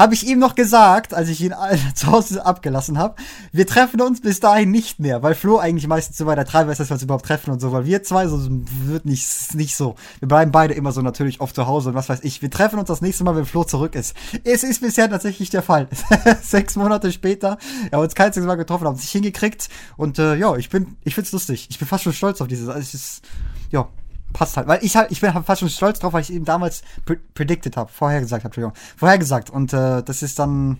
[0.00, 1.54] habe ich ihm noch gesagt, als ich ihn
[1.94, 3.16] zu Hause abgelassen habe,
[3.52, 6.72] wir treffen uns bis dahin nicht mehr, weil Flo eigentlich meistens so bei der Treiber
[6.72, 8.38] ist, dass wir uns überhaupt treffen und so, weil wir zwei, so
[8.86, 9.96] wird nicht, nicht so.
[10.18, 12.40] Wir bleiben beide immer so natürlich oft zu Hause und was weiß ich.
[12.40, 14.16] Wir treffen uns das nächste Mal, wenn Flo zurück ist.
[14.42, 15.86] Es ist bisher tatsächlich der Fall.
[16.42, 17.58] Sechs Monate später,
[17.90, 21.14] wir haben uns kein Mal getroffen, haben sich hingekriegt und äh, ja, ich bin, ich
[21.14, 21.66] find's lustig.
[21.68, 23.22] Ich bin fast schon stolz auf dieses, also es ist,
[23.70, 23.86] ja,
[24.32, 24.68] passt halt.
[24.68, 27.16] Weil ich halt, ich bin halt fast schon stolz drauf, weil ich eben damals pre
[27.34, 28.74] predicted habe, vorhergesagt habe, Entschuldigung.
[28.96, 29.50] Vorhergesagt.
[29.50, 30.78] Und äh, das ist dann,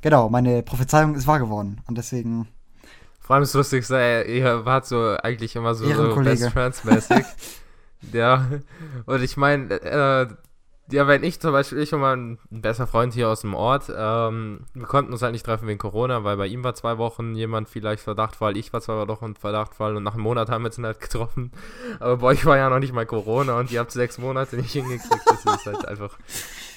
[0.00, 1.80] genau, meine Prophezeiung ist wahr geworden.
[1.86, 2.48] Und deswegen.
[3.20, 7.24] Vor allem Lustigste, ey, ihr wart so eigentlich immer so, so Best Friends mäßig.
[8.12, 8.46] ja.
[9.06, 10.28] Und ich meine, äh,
[10.90, 14.60] Ja, wenn ich zum Beispiel, ich und mein bester Freund hier aus dem Ort, ähm,
[14.72, 17.68] wir konnten uns halt nicht treffen wegen Corona, weil bei ihm war zwei Wochen jemand
[17.68, 21.00] vielleicht Verdachtfall, ich war zwei Wochen Verdachtfall und nach einem Monat haben wir uns halt
[21.00, 21.50] getroffen.
[21.98, 24.72] Aber bei euch war ja noch nicht mal Corona und ihr habt sechs Monate nicht
[24.72, 25.26] hingekriegt.
[25.26, 26.16] Das ist halt einfach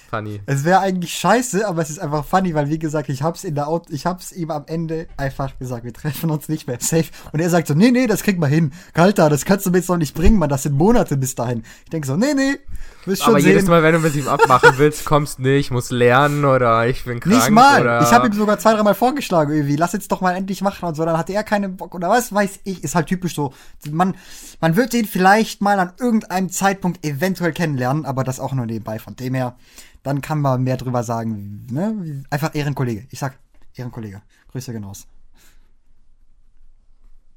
[0.09, 0.41] funny.
[0.45, 3.55] Es wäre eigentlich scheiße, aber es ist einfach funny, weil wie gesagt, ich hab's in
[3.55, 7.05] der Auto, ich hab's ihm am Ende einfach gesagt, wir treffen uns nicht mehr safe.
[7.31, 8.71] Und er sagt so, nee, nee, das kriegt man hin.
[8.93, 11.63] Kalter, das kannst du mir jetzt noch nicht bringen, man, das sind Monate bis dahin.
[11.83, 12.57] Ich denke so, nee, nee,
[13.05, 13.51] wirst schon Aber sehen.
[13.51, 17.19] jedes Mal, wenn du mit ihm abmachen willst, kommst nicht, musst lernen oder ich bin
[17.19, 17.35] krank.
[17.35, 17.81] Nicht mal.
[17.81, 19.75] Oder Ich habe ihm sogar zwei, dreimal vorgeschlagen irgendwie.
[19.75, 21.05] Lass jetzt doch mal endlich machen und so.
[21.05, 22.83] Dann hatte er keinen Bock oder was weiß ich.
[22.83, 23.53] Ist halt typisch so.
[23.89, 24.15] Man,
[24.61, 28.99] man wird den vielleicht mal an irgendeinem Zeitpunkt eventuell kennenlernen, aber das auch nur nebenbei.
[28.99, 29.55] Von dem her,
[30.03, 31.67] dann kann man mehr drüber sagen.
[31.71, 32.23] Ne?
[32.29, 33.07] Einfach Ehrenkollege.
[33.09, 33.37] Ich sag
[33.75, 34.21] Ehrenkollege.
[34.51, 35.07] Grüße gehen raus.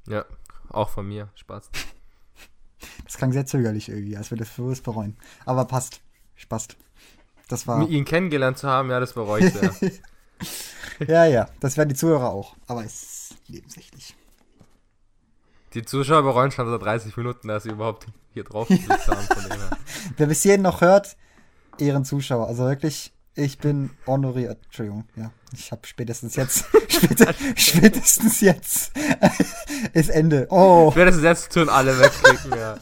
[0.07, 0.25] Ja,
[0.69, 1.29] auch von mir.
[1.35, 1.69] Spaß.
[3.05, 5.17] Das klang sehr zögerlich irgendwie, als würde das bewusst bereuen.
[5.45, 6.01] Aber passt.
[6.35, 6.69] Spaß.
[7.47, 7.87] Das war.
[7.87, 9.73] Ihn kennengelernt zu haben, ja, das bereue ich sehr.
[11.07, 11.49] ja, ja.
[11.59, 12.55] Das werden die Zuhörer auch.
[12.67, 14.15] Aber es ist nebensächlich.
[15.73, 19.27] Die Zuschauer bereuen schon seit 30 Minuten, dass sie überhaupt hier drauf geklickt haben.
[19.27, 19.77] Her.
[20.17, 21.17] Wer bis hierhin noch hört,
[21.79, 22.47] Ehren Zuschauer.
[22.47, 24.59] Also wirklich, ich bin honoriert.
[24.65, 25.31] Entschuldigung, ja.
[25.53, 28.91] Ich habe spätestens jetzt, späte, spätestens jetzt
[29.93, 30.47] ist Ende.
[30.49, 32.77] Oh, Spätestens jetzt tun alle wegklicken, ja.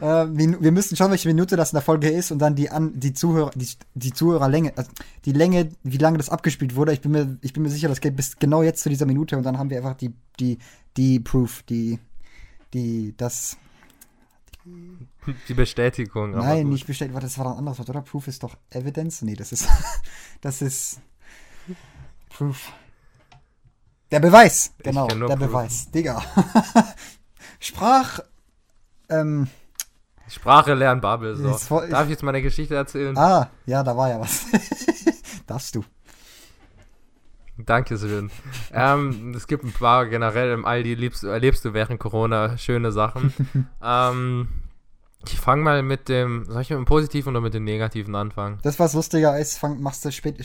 [0.24, 2.70] äh, wir wir müssen schauen, welche Minute das in der Folge ist und dann die
[2.70, 4.90] an die Zuhörer, die, die Zuhörerlänge, also
[5.24, 6.92] die Länge, wie lange das abgespielt wurde.
[6.92, 9.36] Ich bin mir, ich bin mir sicher, das geht bis genau jetzt zu dieser Minute
[9.36, 10.58] und dann haben wir einfach die, die,
[10.96, 11.98] die Proof, die,
[12.72, 13.56] die, das.
[15.48, 16.32] Die Bestätigung.
[16.32, 17.22] Nein, nicht bestätigt.
[17.22, 18.02] Das war ein anderes Wort, oder?
[18.02, 19.22] Proof ist doch Evidence?
[19.22, 19.68] Nee, das ist.
[20.40, 21.00] das ist.
[22.30, 22.72] Proof.
[24.10, 25.06] Der Beweis, genau.
[25.06, 25.38] Der Proof.
[25.38, 25.90] Beweis.
[25.90, 26.22] Digga.
[27.60, 28.20] Sprach.
[29.08, 29.48] Ähm,
[30.28, 31.36] Sprache lernen, Babel.
[31.36, 31.80] So.
[31.80, 33.16] Darf ich jetzt meine Geschichte erzählen?
[33.16, 34.46] ah, ja, da war ja was.
[35.46, 35.84] Darfst du.
[37.56, 38.30] Danke, Sven.
[38.72, 43.32] ähm, es gibt ein paar generell im Aldi, liebst, erlebst du während Corona schöne Sachen.
[43.82, 44.48] ähm,
[45.26, 48.58] ich fange mal mit dem, soll ich mit dem Positiven oder mit dem Negativen anfangen?
[48.62, 50.36] Das, was lustiger ist, fang, machst du spät.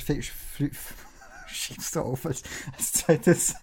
[1.47, 2.43] schiebst du auf als,
[2.77, 3.55] als zweites.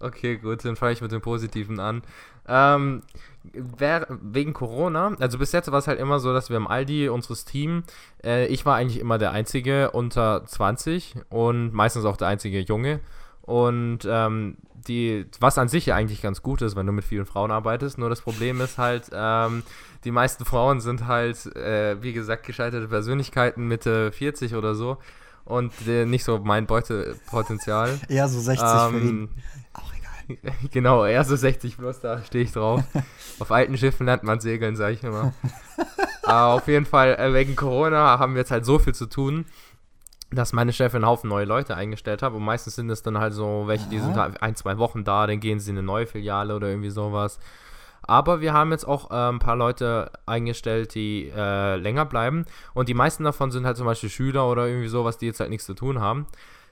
[0.00, 2.02] Okay, gut, dann fange ich mit dem Positiven an.
[2.48, 3.02] Ähm,
[3.52, 7.08] wer, wegen Corona, also bis jetzt war es halt immer so, dass wir im Aldi,
[7.08, 7.84] unseres Team,
[8.24, 13.00] äh, ich war eigentlich immer der Einzige unter 20 und meistens auch der einzige Junge.
[13.42, 17.26] Und ähm, die, was an sich ja eigentlich ganz gut ist, wenn du mit vielen
[17.26, 19.62] Frauen arbeitest, nur das Problem ist halt, ähm,
[20.04, 24.98] die meisten Frauen sind halt, äh, wie gesagt, gescheiterte Persönlichkeiten, Mitte 40 oder so.
[25.44, 27.98] Und äh, nicht so mein Beutepotenzial.
[28.08, 29.28] Eher so 60 für ihn.
[30.72, 32.82] Genau, eher so 60 plus, da stehe ich drauf.
[33.38, 35.32] auf alten Schiffen lernt man segeln, sag ich immer.
[36.22, 39.46] Aber auf jeden Fall, äh, wegen Corona haben wir jetzt halt so viel zu tun,
[40.30, 42.32] dass meine Chefin einen Haufen neue Leute eingestellt hat.
[42.32, 45.26] Und meistens sind es dann halt so welche, die sind halt ein, zwei Wochen da,
[45.26, 47.38] dann gehen sie in eine neue Filiale oder irgendwie sowas.
[48.02, 52.46] Aber wir haben jetzt auch äh, ein paar Leute eingestellt, die äh, länger bleiben.
[52.74, 55.50] Und die meisten davon sind halt zum Beispiel Schüler oder irgendwie sowas, die jetzt halt
[55.50, 56.26] nichts zu tun haben.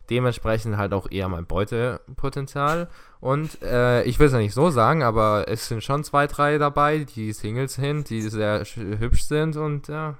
[0.08, 2.88] Dementsprechend halt auch eher mein Beutepotenzial.
[3.20, 6.58] Und äh, ich will es ja nicht so sagen, aber es sind schon zwei, drei
[6.58, 10.14] dabei, die Singles sind, die sehr sch- hübsch sind und ja,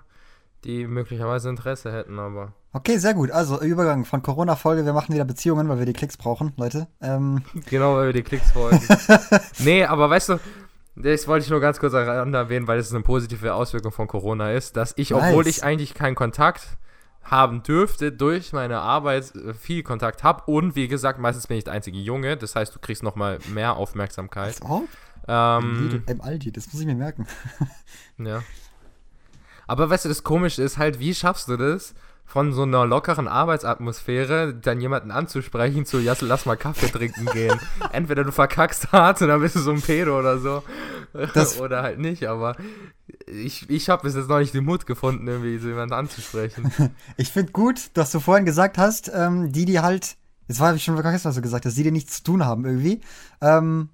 [0.64, 2.52] die möglicherweise Interesse hätten, aber.
[2.72, 3.30] Okay, sehr gut.
[3.30, 4.84] Also, Übergang von Corona-Folge.
[4.84, 6.88] Wir machen wieder Beziehungen, weil wir die Klicks brauchen, Leute.
[7.00, 8.80] Ähm, Genau, weil wir die Klicks folgen.
[9.60, 10.40] nee, aber weißt du,
[10.96, 14.76] das wollte ich nur ganz kurz erwähnen, weil es eine positive Auswirkung von Corona ist,
[14.76, 15.58] dass ich, obwohl Nice.
[15.58, 16.76] ich eigentlich keinen Kontakt
[17.30, 21.64] haben dürfte, durch meine Arbeit äh, viel Kontakt habe und wie gesagt, meistens bin ich
[21.64, 24.60] der einzige Junge, das heißt, du kriegst nochmal mehr Aufmerksamkeit.
[24.60, 24.66] Im,
[25.28, 27.26] Ähm, Im Aldi, das muss ich mir merken.
[28.18, 28.42] ja.
[29.66, 31.94] Aber weißt du, das Komische ist halt, wie schaffst du das,
[32.26, 37.58] von so einer lockeren Arbeitsatmosphäre dann jemanden anzusprechen zu, ja, lass mal Kaffee trinken gehen.
[37.92, 40.62] Entweder du verkackst hart und dann bist du so ein Pedo oder so.
[41.34, 42.56] Das- oder halt nicht, aber
[43.26, 46.72] ich, ich habe bis jetzt noch nicht den Mut gefunden, irgendwie so jemanden anzusprechen.
[47.16, 50.16] Ich finde gut, dass du vorhin gesagt hast, ähm, die, die halt,
[50.48, 52.64] jetzt war ich schon vergessen, was du gesagt hast, die, die nichts zu tun haben
[52.64, 53.00] irgendwie.
[53.40, 53.88] Ähm,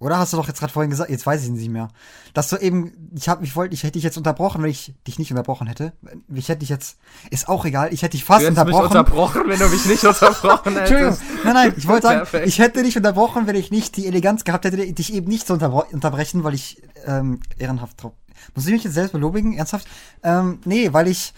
[0.00, 1.88] oder hast du doch jetzt gerade vorhin gesagt, jetzt weiß ich nicht mehr,
[2.34, 5.18] dass du eben, ich habe, ich wollte, ich hätte dich jetzt unterbrochen, wenn ich dich
[5.18, 5.92] nicht unterbrochen hätte.
[6.34, 6.96] Ich hätte dich jetzt,
[7.30, 8.98] ist auch egal, ich hätte dich fast Du hättest mich unterbrochen.
[8.98, 11.44] unterbrochen, wenn du mich nicht unterbrochen Entschuldigung, hättest.
[11.44, 12.46] nein, nein, ich wollte sagen, Perfekt.
[12.48, 15.52] ich hätte dich unterbrochen, wenn ich nicht die Eleganz gehabt hätte, dich eben nicht zu
[15.52, 18.12] unterbrechen, weil ich ähm, ehrenhaft drauf.
[18.54, 19.52] Muss ich mich jetzt selbst belobigen?
[19.52, 19.86] Ernsthaft?
[20.22, 21.34] Ähm, nee, weil ich.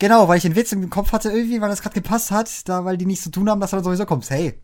[0.00, 2.84] Genau, weil ich den Witz im Kopf hatte irgendwie, weil das gerade gepasst hat, da
[2.84, 4.30] weil die nichts zu tun haben, dass du dann sowieso kommst.
[4.30, 4.60] Hey,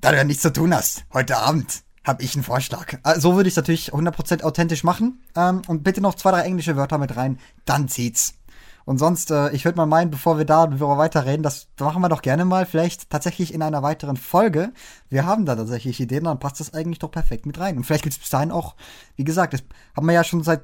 [0.00, 2.94] da du ja nichts zu tun hast, heute Abend habe ich einen Vorschlag.
[3.04, 5.20] Äh, So würde ich es natürlich 100% authentisch machen.
[5.36, 8.34] Ähm, und bitte noch zwei, drei englische Wörter mit rein, dann zieht's.
[8.84, 12.08] Und sonst, äh, ich würde mal meinen, bevor wir da darüber weiterreden, das machen wir
[12.08, 14.72] doch gerne mal, vielleicht tatsächlich in einer weiteren Folge.
[15.08, 17.76] Wir haben da tatsächlich Ideen, dann passt das eigentlich doch perfekt mit rein.
[17.76, 18.76] Und vielleicht gibt es bis dahin auch,
[19.16, 19.64] wie gesagt, das
[19.96, 20.62] haben wir ja schon seit,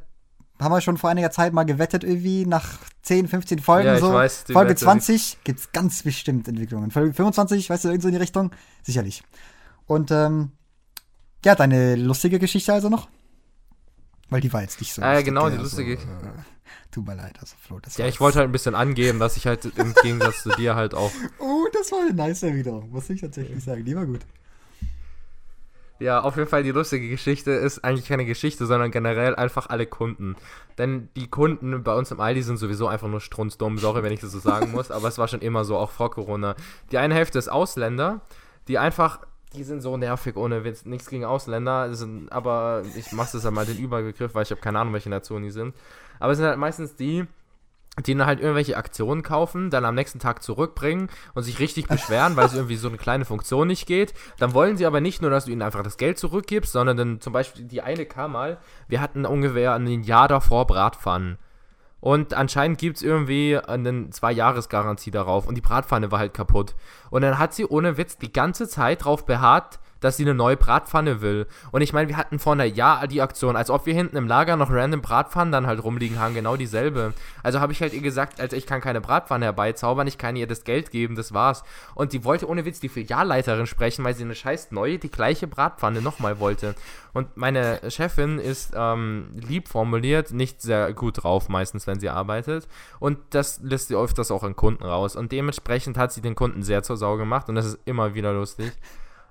[0.60, 4.00] haben wir schon vor einiger Zeit mal gewettet, irgendwie nach 10, 15 Folgen Ja, ich
[4.00, 4.12] so.
[4.12, 4.84] weiß, Folge Wette.
[4.84, 6.92] 20 gibt's ganz bestimmt Entwicklungen.
[6.92, 8.52] Folge 25, weißt du, irgend so in die Richtung?
[8.84, 9.24] Sicherlich.
[9.88, 10.52] Und, ähm,
[11.44, 13.08] ja, deine lustige Geschichte also noch?
[14.30, 15.02] Weil die war jetzt nicht so.
[15.02, 16.32] Ja, lustig, genau, die lustige- Also, äh,
[16.90, 19.46] tut mir leid, also Flo, das Ja, ich wollte halt ein bisschen angeben, dass ich
[19.46, 21.10] halt im Gegensatz zu dir halt auch.
[21.38, 23.84] Oh, das war eine nice Erwiderung, muss ich tatsächlich sagen.
[23.84, 24.20] Die war gut.
[25.98, 29.86] Ja, auf jeden Fall die lustige Geschichte ist eigentlich keine Geschichte, sondern generell einfach alle
[29.86, 30.34] Kunden.
[30.76, 33.78] Denn die Kunden bei uns im Aldi sind sowieso einfach nur strunzdumm.
[33.78, 36.10] Sorry, wenn ich das so sagen muss, aber es war schon immer so, auch vor
[36.10, 36.56] Corona.
[36.90, 38.22] Die eine Hälfte ist Ausländer,
[38.66, 39.20] die einfach.
[39.54, 40.84] Die sind so nervig ohne Witz.
[40.84, 44.60] Nichts gegen Ausländer, sind, aber ich mache das ja mal den Überbegriff, weil ich habe
[44.60, 45.74] keine Ahnung, welche Nationen die sind.
[46.18, 47.26] Aber es sind halt meistens die,
[48.06, 52.36] die dann halt irgendwelche Aktionen kaufen, dann am nächsten Tag zurückbringen und sich richtig beschweren,
[52.36, 54.14] weil es irgendwie so eine kleine Funktion nicht geht.
[54.38, 57.20] Dann wollen sie aber nicht nur, dass du ihnen einfach das Geld zurückgibst, sondern dann
[57.20, 61.38] zum Beispiel die eine kam mal, wir hatten ungefähr ein Jahr davor Bratpfannen.
[62.02, 66.74] Und anscheinend gibt es irgendwie eine Zwei-Jahres-Garantie darauf und die Bratpfanne war halt kaputt.
[67.10, 70.56] Und dann hat sie ohne Witz die ganze Zeit drauf beharrt, dass sie eine neue
[70.58, 71.46] Bratpfanne will.
[71.70, 74.28] Und ich meine, wir hatten vor einer Jahr die Aktion, als ob wir hinten im
[74.28, 77.14] Lager noch random Bratpfannen dann halt rumliegen haben, genau dieselbe.
[77.42, 80.46] Also habe ich halt ihr gesagt, also ich kann keine Bratpfanne herbeizaubern, ich kann ihr
[80.46, 81.62] das Geld geben, das war's.
[81.94, 85.46] Und die wollte ohne Witz die Filialleiterin sprechen, weil sie eine scheiß neue, die gleiche
[85.46, 86.74] Bratpfanne nochmal wollte.
[87.14, 92.66] Und meine Chefin ist ähm, lieb formuliert, nicht sehr gut drauf meistens, wenn sie arbeitet.
[93.00, 95.14] Und das lässt sie öfters auch an Kunden raus.
[95.14, 98.32] Und dementsprechend hat sie den Kunden sehr zur Sau gemacht und das ist immer wieder
[98.32, 98.72] lustig.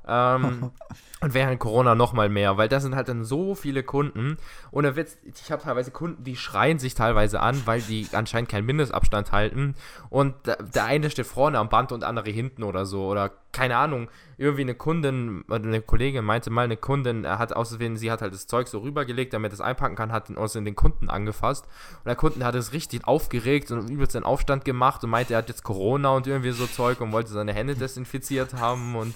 [0.08, 0.72] Ähm,
[1.22, 4.38] und während Corona noch mal mehr, weil da sind halt dann so viele Kunden.
[4.72, 8.66] Ohne Witz, ich habe teilweise Kunden, die schreien sich teilweise an, weil die anscheinend keinen
[8.66, 9.76] Mindestabstand halten.
[10.10, 13.06] Und der eine steht vorne am Band und andere hinten oder so.
[13.06, 17.54] Oder keine Ahnung, irgendwie eine Kundin, oder eine Kollegin meinte mal, eine Kundin er hat
[17.54, 20.76] außerdem, sie hat halt das Zeug so rübergelegt, damit es einpacken kann, hat außerdem den
[20.76, 21.66] Kunden angefasst.
[21.98, 25.40] Und der Kunden hat es richtig aufgeregt und übelst den Aufstand gemacht und meinte, er
[25.40, 29.14] hat jetzt Corona und irgendwie so Zeug und wollte seine Hände desinfiziert haben und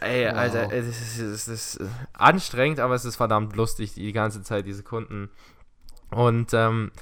[0.00, 0.36] Ey, Wow.
[0.36, 4.66] Alter, das ist, das ist äh, anstrengend, aber es ist verdammt lustig, die ganze Zeit,
[4.66, 5.30] diese Kunden.
[6.10, 6.92] Und, ähm,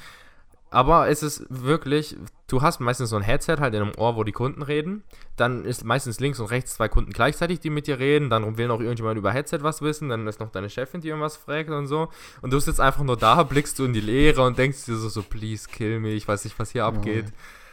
[0.71, 2.17] aber es ist wirklich,
[2.49, 5.05] du hast meistens so ein Headset halt in einem Ohr, wo die Kunden reden.
[5.37, 8.29] Dann ist meistens links und rechts zwei Kunden gleichzeitig, die mit dir reden.
[8.29, 10.09] Dann will noch irgendjemand über Headset was wissen.
[10.09, 12.09] Dann ist noch deine Chefin, die irgendwas fragt und so.
[12.43, 15.09] Und du sitzt einfach nur da, blickst du in die Leere und denkst dir so,
[15.09, 17.27] so please kill me, ich weiß nicht, was hier abgeht.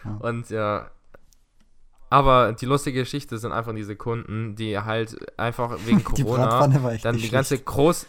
[0.05, 0.11] ja.
[0.19, 0.91] Und ja.
[2.11, 7.05] Aber die lustige Geschichte sind einfach diese Kunden, die halt einfach wegen Die Corona echt
[7.05, 7.65] dann die ganze schlecht.
[7.65, 8.05] Groß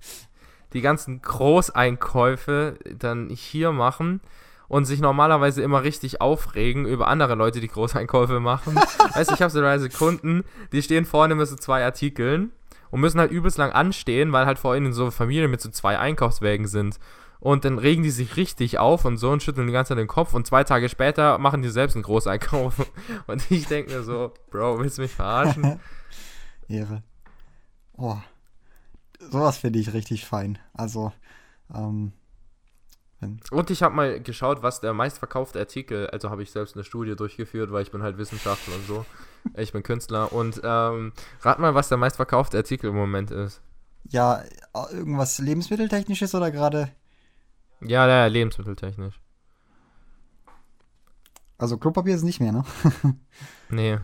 [0.72, 4.22] die ganzen Großeinkäufe dann hier machen
[4.68, 8.74] und sich normalerweise immer richtig aufregen über andere Leute, die Großeinkäufe machen.
[9.14, 12.52] weißt du, ich habe so teilweise Kunden, die stehen vorne mit so zwei Artikeln
[12.90, 15.98] und müssen halt übelst lang anstehen, weil halt vor ihnen so Familien mit so zwei
[15.98, 16.98] Einkaufswägen sind.
[17.40, 20.06] Und dann regen die sich richtig auf und so und schütteln die ganze Zeit den
[20.08, 22.90] Kopf und zwei Tage später machen die selbst einen Großeinkauf.
[23.26, 25.78] Und ich denke mir so, Bro, willst du mich verarschen?
[26.68, 27.02] Ehre.
[27.96, 28.16] Oh.
[29.30, 30.58] Sowas finde ich richtig fein.
[30.74, 31.12] Also,
[31.74, 32.12] ähm,
[33.50, 37.16] Und ich habe mal geschaut, was der meistverkaufte Artikel, also habe ich selbst eine Studie
[37.16, 39.06] durchgeführt, weil ich bin halt Wissenschaftler und so.
[39.56, 43.60] Ich bin Künstler und ähm, rat mal, was der meistverkaufte Artikel im Moment ist.
[44.08, 46.90] ja, äh, irgendwas Lebensmitteltechnisches oder gerade.
[47.80, 49.20] Ja, ja, lebensmitteltechnisch.
[51.58, 52.64] Also Klopapier ist nicht mehr, ne?
[53.68, 53.98] Nee.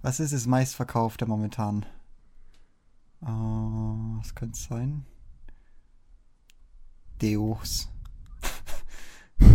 [0.00, 1.84] Was ist das meistverkaufte momentan?
[3.22, 5.04] Äh, was könnte es sein?
[7.20, 7.88] Deos.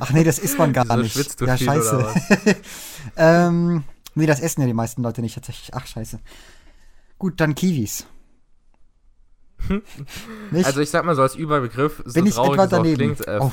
[0.00, 1.12] Ach nee, das isst man gar nicht.
[1.12, 1.96] schwitzt du ja, viel, scheiße.
[1.96, 2.14] oder
[3.16, 3.84] ähm,
[4.14, 5.74] nee, das essen ja die meisten Leute nicht tatsächlich.
[5.74, 6.20] Ach, scheiße.
[7.18, 8.06] Gut, dann Kiwis.
[10.50, 10.66] nicht?
[10.66, 12.96] Also ich sag mal so als Überbegriff, so Bin ich traurig etwa es auch daneben?
[12.96, 13.52] klingt, äh, oh,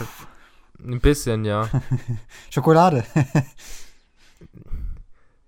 [0.84, 1.70] ein bisschen, ja.
[2.50, 3.04] Schokolade.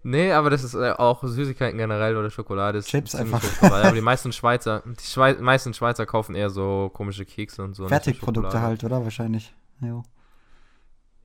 [0.03, 3.47] Nee, aber das ist äh, auch Süßigkeiten generell oder Schokolade ist Chips ziemlich einfach.
[3.47, 3.83] hoch dabei.
[3.83, 7.83] Aber die meisten Schweizer, die Schwei meisten Schweizer kaufen eher so komische Kekse und so.
[7.83, 8.67] nicht so Fertigprodukte Schokolade.
[8.67, 9.03] halt, oder?
[9.03, 9.53] Wahrscheinlich.
[9.79, 10.03] Jo.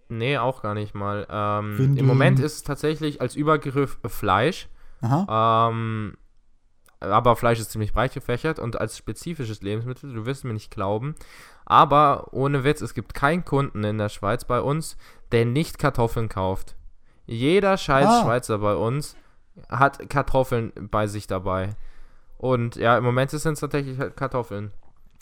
[0.09, 1.27] Nee, auch gar nicht mal.
[1.31, 1.96] Ähm, Windeln.
[1.96, 4.68] Im Moment ist es tatsächlich als Übergriff Fleisch.
[5.01, 5.70] Aha.
[5.70, 6.16] Ähm,
[7.01, 11.15] aber Fleisch ist ziemlich breit gefächert und als spezifisches Lebensmittel, du wirst mir nicht glauben.
[11.65, 14.97] Aber ohne Witz, es gibt keinen Kunden in der Schweiz bei uns,
[15.33, 16.77] der nicht Kartoffeln kauft.
[17.27, 18.23] Jeder scheiß Ah.
[18.23, 19.17] Schweizer bei uns
[19.69, 21.71] hat Kartoffeln bei sich dabei.
[22.39, 24.71] Und ja, im Moment sind es tatsächlich halt Kartoffeln.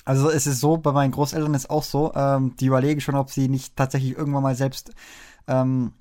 [0.05, 3.31] Also es ist so, bei meinen Großeltern ist auch so, ähm, die überlegen schon, ob
[3.31, 4.93] sie nicht tatsächlich irgendwann mal selbst
[5.47, 5.93] ähm,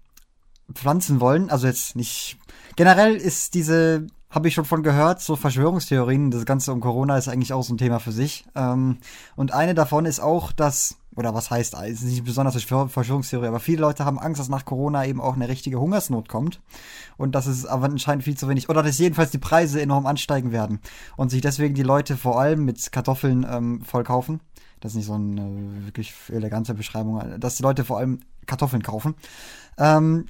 [0.72, 1.50] pflanzen wollen.
[1.50, 2.38] Also jetzt nicht.
[2.76, 7.28] Generell ist diese, habe ich schon von gehört, so Verschwörungstheorien, das Ganze um Corona ist
[7.28, 8.46] eigentlich auch so ein Thema für sich.
[8.56, 8.98] Ähm,
[9.36, 13.60] und eine davon ist auch, dass, oder was heißt, es ist nicht besonders Verschwörungstheorie, aber
[13.60, 16.62] viele Leute haben Angst, dass nach Corona eben auch eine richtige Hungersnot kommt.
[17.18, 20.52] Und dass es aber anscheinend viel zu wenig, oder dass jedenfalls die Preise enorm ansteigen
[20.52, 20.80] werden.
[21.16, 24.40] Und sich deswegen die Leute vor allem mit Kartoffeln ähm, voll kaufen.
[24.80, 29.16] Das ist nicht so eine wirklich elegante Beschreibung, dass die Leute vor allem Kartoffeln kaufen.
[29.78, 30.26] Ähm,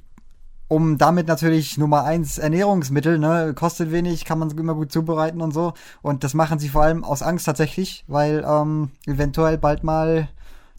[0.68, 5.52] um damit natürlich Nummer eins Ernährungsmittel, ne, kostet wenig, kann man immer gut zubereiten und
[5.52, 5.74] so.
[6.02, 10.28] Und das machen sie vor allem aus Angst tatsächlich, weil ähm, eventuell bald mal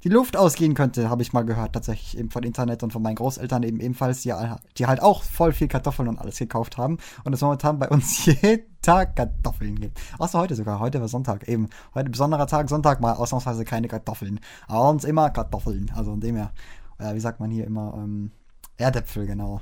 [0.05, 3.15] die Luft ausgehen könnte, habe ich mal gehört, tatsächlich eben von Internet und von meinen
[3.15, 4.31] Großeltern eben ebenfalls, die,
[4.77, 8.23] die halt auch voll viel Kartoffeln und alles gekauft haben und es momentan bei uns
[8.27, 9.99] jeden Tag Kartoffeln gibt.
[10.19, 11.69] Außer heute sogar, heute war Sonntag, eben.
[11.95, 14.39] Heute besonderer Tag, Sonntag mal ausnahmsweise keine Kartoffeln.
[14.67, 16.51] Aber uns immer Kartoffeln, also in dem her,
[16.99, 18.29] äh, wie sagt man hier immer, ähm,
[18.77, 19.59] Erdäpfel, genau.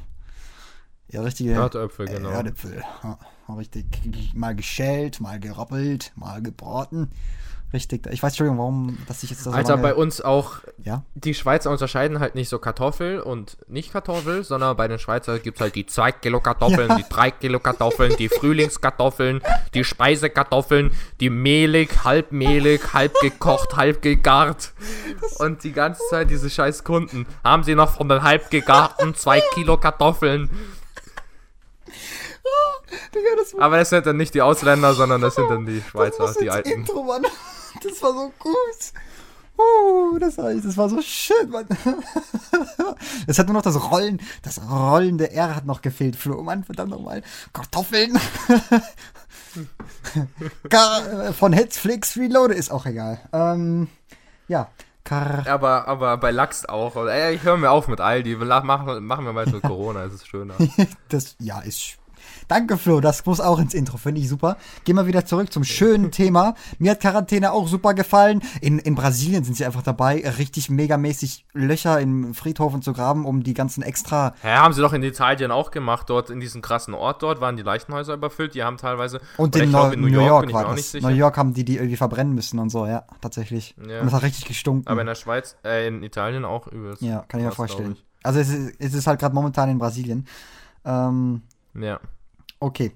[1.13, 2.29] Ja, richtige Erdäpfel, genau.
[2.29, 2.83] Erdäpfel.
[3.03, 3.17] Ja,
[3.55, 3.85] richtig
[4.33, 7.11] mal geschält, mal gerappelt, mal gebraten.
[7.71, 8.07] Richtig.
[8.11, 11.03] Ich weiß, Entschuldigung, warum, dass ich jetzt das Alter, bei uns auch, ja?
[11.15, 15.57] die Schweizer unterscheiden halt nicht so Kartoffel und nicht Kartoffel, sondern bei den Schweizer gibt
[15.57, 16.95] es halt die 2 Kilo Kartoffeln, ja.
[16.97, 19.41] die 3 Kilo Kartoffeln, die Frühlingskartoffeln,
[19.73, 24.73] die Speisekartoffeln, die mehlig, halb mehlig, halb gekocht, halb gegart.
[25.39, 27.25] Und die ganze Zeit diese scheiß Kunden.
[27.43, 30.49] Haben sie noch von den halb gegarten 2 Kilo Kartoffeln?
[33.15, 36.33] Digga, das Aber das sind dann nicht die Ausländer, sondern das sind dann die Schweizer,
[36.39, 36.69] die alten.
[36.69, 37.25] Intro, Mann.
[37.83, 38.93] Das war so gut.
[39.57, 41.67] Uh, das, war, das war so schön, Mann.
[43.27, 46.43] Es hat nur noch das Rollen, das rollende R hat noch gefehlt, Flo.
[46.43, 47.23] Mann, verdammt nochmal.
[47.51, 48.19] Kartoffeln.
[50.69, 53.19] Äh, von Hetzflix Reloaded ist auch egal.
[53.33, 53.87] Ähm,
[54.47, 54.69] ja.
[55.03, 56.95] Kar aber, aber bei Lachs auch.
[57.07, 58.37] Ey, ich höre mir auf mit Aldi.
[58.37, 60.55] Machen, machen wir mal so Corona, es ist schöner.
[61.09, 61.97] das, ja, ist
[62.47, 64.57] Danke, Flo, das muss auch ins Intro, finde ich super.
[64.83, 66.55] Gehen wir wieder zurück zum schönen Thema.
[66.77, 68.41] Mir hat Quarantäne auch super gefallen.
[68.61, 73.43] In, in Brasilien sind sie einfach dabei, richtig megamäßig Löcher im Friedhofen zu graben, um
[73.43, 74.35] die ganzen extra.
[74.43, 77.55] Ja, haben sie doch in Italien auch gemacht, dort in diesem krassen Ort dort waren
[77.55, 78.53] die Leichenhäuser überfüllt.
[78.53, 79.21] Die haben teilweise.
[79.37, 80.93] Und in, glaub, in New, New York, York war das.
[80.93, 83.75] New York haben die die irgendwie verbrennen müssen und so, ja, tatsächlich.
[83.87, 83.99] Ja.
[83.99, 84.87] Und das hat richtig gestunken.
[84.87, 87.01] Aber in der Schweiz, äh, in Italien auch übelst.
[87.01, 87.97] Ja, kann ich mir vorstellen.
[88.21, 90.27] Also es ist, es ist halt gerade momentan in Brasilien.
[90.85, 91.41] Ähm,
[91.75, 91.99] ja.
[92.63, 92.95] Okay.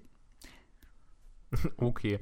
[1.77, 2.19] okay.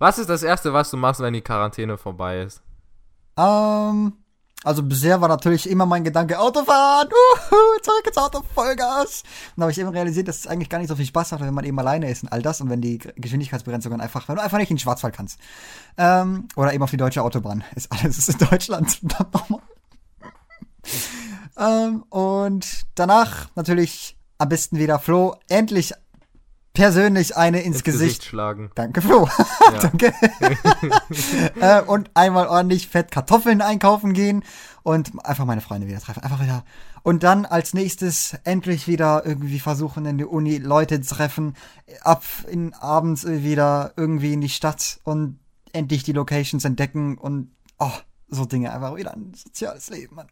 [0.00, 2.60] Was ist das Erste, was du machst, wenn die Quarantäne vorbei ist?
[3.36, 4.14] Ähm,
[4.64, 9.22] also bisher war natürlich immer mein Gedanke, Autofahren, uhu, zurück ins Auto, Vollgas.
[9.54, 11.42] Und da habe ich eben realisiert, dass es eigentlich gar nicht so viel Spaß macht,
[11.42, 14.42] wenn man eben alleine ist und all das und wenn die Geschwindigkeitsbegrenzungen einfach, wenn du
[14.42, 15.38] einfach nicht in den Schwarzwald kannst.
[15.98, 17.62] Ähm, oder eben auf die deutsche Autobahn.
[17.76, 19.00] Ist alles ist in Deutschland.
[21.56, 25.94] ähm, und danach natürlich am besten wieder Flo, endlich
[26.78, 28.00] persönlich eine ins, ins Gesicht.
[28.00, 28.24] Gesicht.
[28.24, 28.70] schlagen.
[28.76, 29.28] Danke, Flo.
[29.72, 29.78] Ja.
[29.82, 30.14] Danke.
[31.60, 34.44] äh, und einmal ordentlich fett Kartoffeln einkaufen gehen
[34.84, 36.22] und einfach meine Freunde wieder treffen.
[36.22, 36.64] Einfach wieder.
[37.02, 41.56] Und dann als nächstes endlich wieder irgendwie versuchen, in die Uni Leute zu treffen.
[42.02, 45.40] Ab in abends wieder irgendwie in die Stadt und
[45.72, 47.90] endlich die Locations entdecken und oh,
[48.28, 48.72] so Dinge.
[48.72, 50.28] Einfach wieder ein soziales Leben, Mann.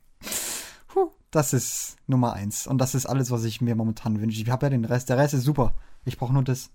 [0.86, 2.68] Puh, das ist Nummer eins.
[2.68, 4.40] Und das ist alles, was ich mir momentan wünsche.
[4.40, 5.08] Ich habe ja den Rest.
[5.08, 5.74] Der Rest ist super.
[6.06, 6.70] Ich brauche nur das,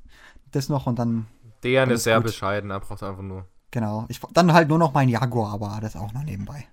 [0.52, 1.26] das noch und dann.
[1.63, 2.26] Der ist sehr gut.
[2.26, 3.46] bescheiden, er braucht einfach nur.
[3.72, 4.06] Genau.
[4.10, 6.67] Ich, dann halt nur noch mein Jaguar, aber das auch noch nebenbei.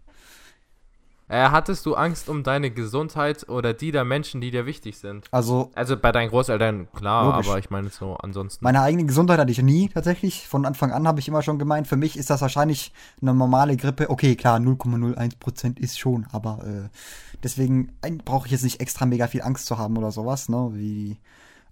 [1.31, 5.27] Äh, hattest du Angst um deine Gesundheit oder die der Menschen, die dir wichtig sind?
[5.31, 7.49] Also, also bei deinen Großeltern, klar, logisch.
[7.49, 8.64] aber ich meine so ansonsten.
[8.64, 10.49] Meine eigene Gesundheit hatte ich nie tatsächlich.
[10.49, 13.77] Von Anfang an habe ich immer schon gemeint, für mich ist das wahrscheinlich eine normale
[13.77, 14.09] Grippe.
[14.09, 16.88] Okay, klar, 0,01% ist schon, aber äh,
[17.42, 17.92] deswegen
[18.25, 20.71] brauche ich jetzt nicht extra mega viel Angst zu haben oder sowas, ne?
[20.73, 21.18] Wie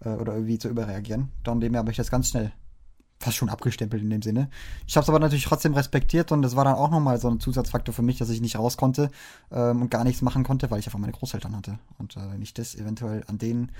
[0.05, 1.31] äh, oder irgendwie zu überreagieren.
[1.45, 2.53] Dann dem habe ich das ganz schnell
[3.19, 4.51] fast schon abgestempelt in dem Sinne.
[4.87, 7.41] Ich habe es aber natürlich trotzdem respektiert und das war dann auch nochmal so ein
[7.41, 9.11] Zusatzfaktor für mich, dass ich nicht raus konnte
[9.51, 11.79] ähm, und gar nichts machen konnte, weil ich einfach meine Großeltern hatte.
[11.99, 13.73] Und äh, wenn ich das eventuell an denen,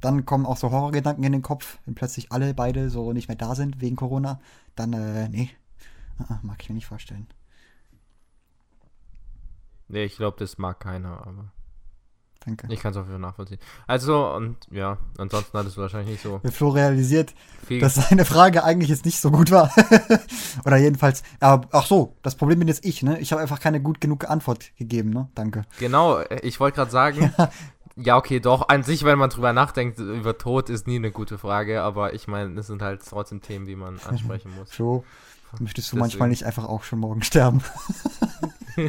[0.00, 3.36] dann kommen auch so Horrorgedanken in den Kopf, wenn plötzlich alle beide so nicht mehr
[3.36, 4.40] da sind wegen Corona,
[4.74, 5.50] dann, äh, nee,
[6.20, 7.26] uh, mag ich mir nicht vorstellen.
[9.88, 11.52] Nee, ich glaube, das mag keiner, aber.
[12.46, 12.68] Danke.
[12.70, 13.58] Ich kann es auch wieder nachvollziehen.
[13.88, 16.40] Also, und ja, ansonsten hattest du wahrscheinlich nicht so.
[16.44, 17.34] Mir Flo realisiert,
[17.66, 17.80] viel.
[17.80, 19.72] dass seine Frage eigentlich jetzt nicht so gut war.
[20.64, 23.18] Oder jedenfalls, aber ach so, das Problem bin jetzt ich, ne?
[23.18, 25.28] Ich habe einfach keine gut genug Antwort gegeben, ne?
[25.34, 25.62] Danke.
[25.80, 27.50] Genau, ich wollte gerade sagen, ja.
[27.96, 28.16] ja.
[28.16, 28.68] okay, doch.
[28.68, 32.28] An sich, wenn man drüber nachdenkt, über Tod ist nie eine gute Frage, aber ich
[32.28, 34.70] meine, es sind halt trotzdem Themen, die man ansprechen muss.
[34.70, 35.04] Flo,
[35.60, 37.62] Möchtest du manchmal nicht einfach auch schon morgen sterben?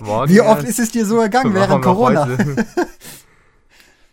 [0.00, 2.28] Morgen Wie oft ist es dir so ergangen während Corona?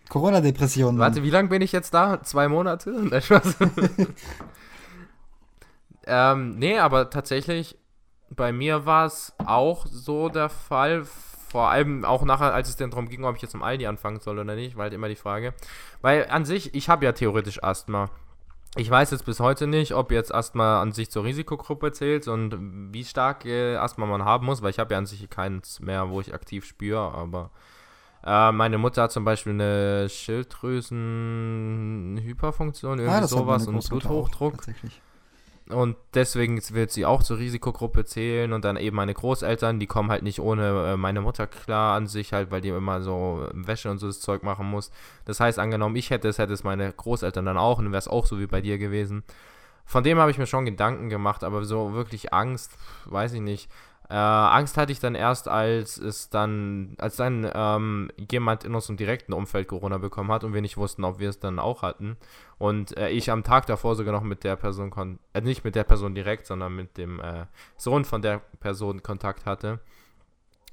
[0.10, 0.98] Corona-Depression.
[1.00, 2.22] Warte, wie lange bin ich jetzt da?
[2.24, 3.22] Zwei Monate?
[6.06, 7.78] Ähm, nee, aber tatsächlich,
[8.30, 11.06] bei mir war es auch so der Fall.
[11.06, 14.20] Vor allem auch nachher, als es dann darum ging, ob ich jetzt im Aldi anfangen
[14.20, 15.54] soll oder nicht, war halt immer die Frage.
[16.02, 18.10] Weil an sich, ich habe ja theoretisch Asthma.
[18.76, 22.58] Ich weiß jetzt bis heute nicht, ob jetzt Asthma an sich zur Risikogruppe zählt und
[22.92, 26.10] wie stark äh, Asthma man haben muss, weil ich habe ja an sich keins mehr,
[26.10, 27.52] wo ich aktiv spüre, aber
[28.26, 34.56] äh, meine Mutter hat zum Beispiel eine Schilddrüsenhyperfunktion, irgendwie Ah, sowas und Großmutter auch, Bluthochdruck.
[34.56, 35.00] Tatsächlich.
[35.70, 40.12] Und deswegen wird sie auch zur Risikogruppe zählen und dann eben meine Großeltern, die kommen
[40.12, 43.90] halt nicht ohne äh, meine Mutter klar an sich halt, weil die immer so Wäsche
[43.90, 44.92] und so das Zeug machen muss.
[45.24, 48.00] Das heißt, angenommen, ich hätte es, hätte es meine Großeltern dann auch und dann wäre
[48.00, 49.24] es auch so wie bei dir gewesen.
[49.86, 52.72] Von dem habe ich mir schon Gedanken gemacht, aber so wirklich Angst,
[53.06, 53.70] weiß ich nicht.
[54.14, 58.96] Äh, Angst hatte ich dann erst, als es dann, als dann ähm, jemand in unserem
[58.96, 62.18] direkten Umfeld Corona bekommen hat und wir nicht wussten, ob wir es dann auch hatten.
[62.60, 65.74] Und äh, ich am Tag davor sogar noch mit der Person, kon äh, nicht mit
[65.74, 69.80] der Person direkt, sondern mit dem äh, Sohn von der Person Kontakt hatte.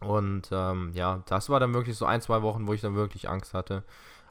[0.01, 3.31] Und ähm, ja, das war dann wirklich so ein, zwei Wochen, wo ich dann wirklich
[3.31, 3.85] Angst hatte.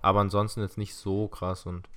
[0.04, 1.90] Aber ansonsten jetzt nicht so krass und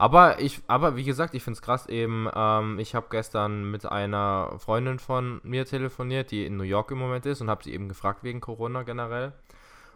[0.00, 3.84] aber ich, aber wie gesagt, ich finde es krass eben, ähm, ich habe gestern mit
[3.84, 7.74] einer Freundin von mir telefoniert, die in New York im Moment ist und habe sie
[7.74, 9.34] eben gefragt wegen Corona generell.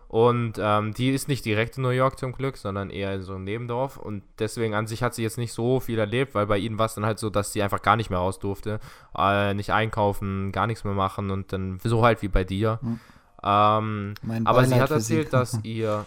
[0.09, 3.35] Und ähm, die ist nicht direkt in New York zum Glück, sondern eher in so
[3.35, 3.97] einem Nebendorf.
[3.97, 6.85] Und deswegen an sich hat sie jetzt nicht so viel erlebt, weil bei ihnen war
[6.85, 8.81] es dann halt so, dass sie einfach gar nicht mehr raus durfte.
[9.17, 12.79] Äh, nicht einkaufen, gar nichts mehr machen und dann so halt wie bei dir.
[12.83, 13.01] Hm.
[13.43, 16.05] Ähm, aber sie hat erzählt, dass ihr.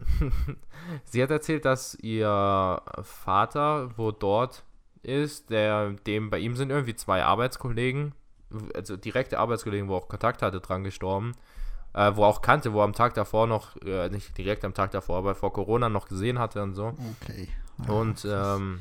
[1.04, 4.64] sie hat erzählt, dass ihr Vater, wo dort
[5.02, 8.14] ist, der, dem bei ihm sind irgendwie zwei Arbeitskollegen,
[8.74, 11.32] also direkte Arbeitskollegen, wo auch Kontakt hatte, dran gestorben.
[11.94, 14.92] Äh, wo auch kannte, wo er am Tag davor noch, äh, nicht direkt am Tag
[14.92, 16.94] davor, aber vor Corona noch gesehen hatte und so.
[17.20, 17.48] Okay.
[17.86, 18.80] Und ähm,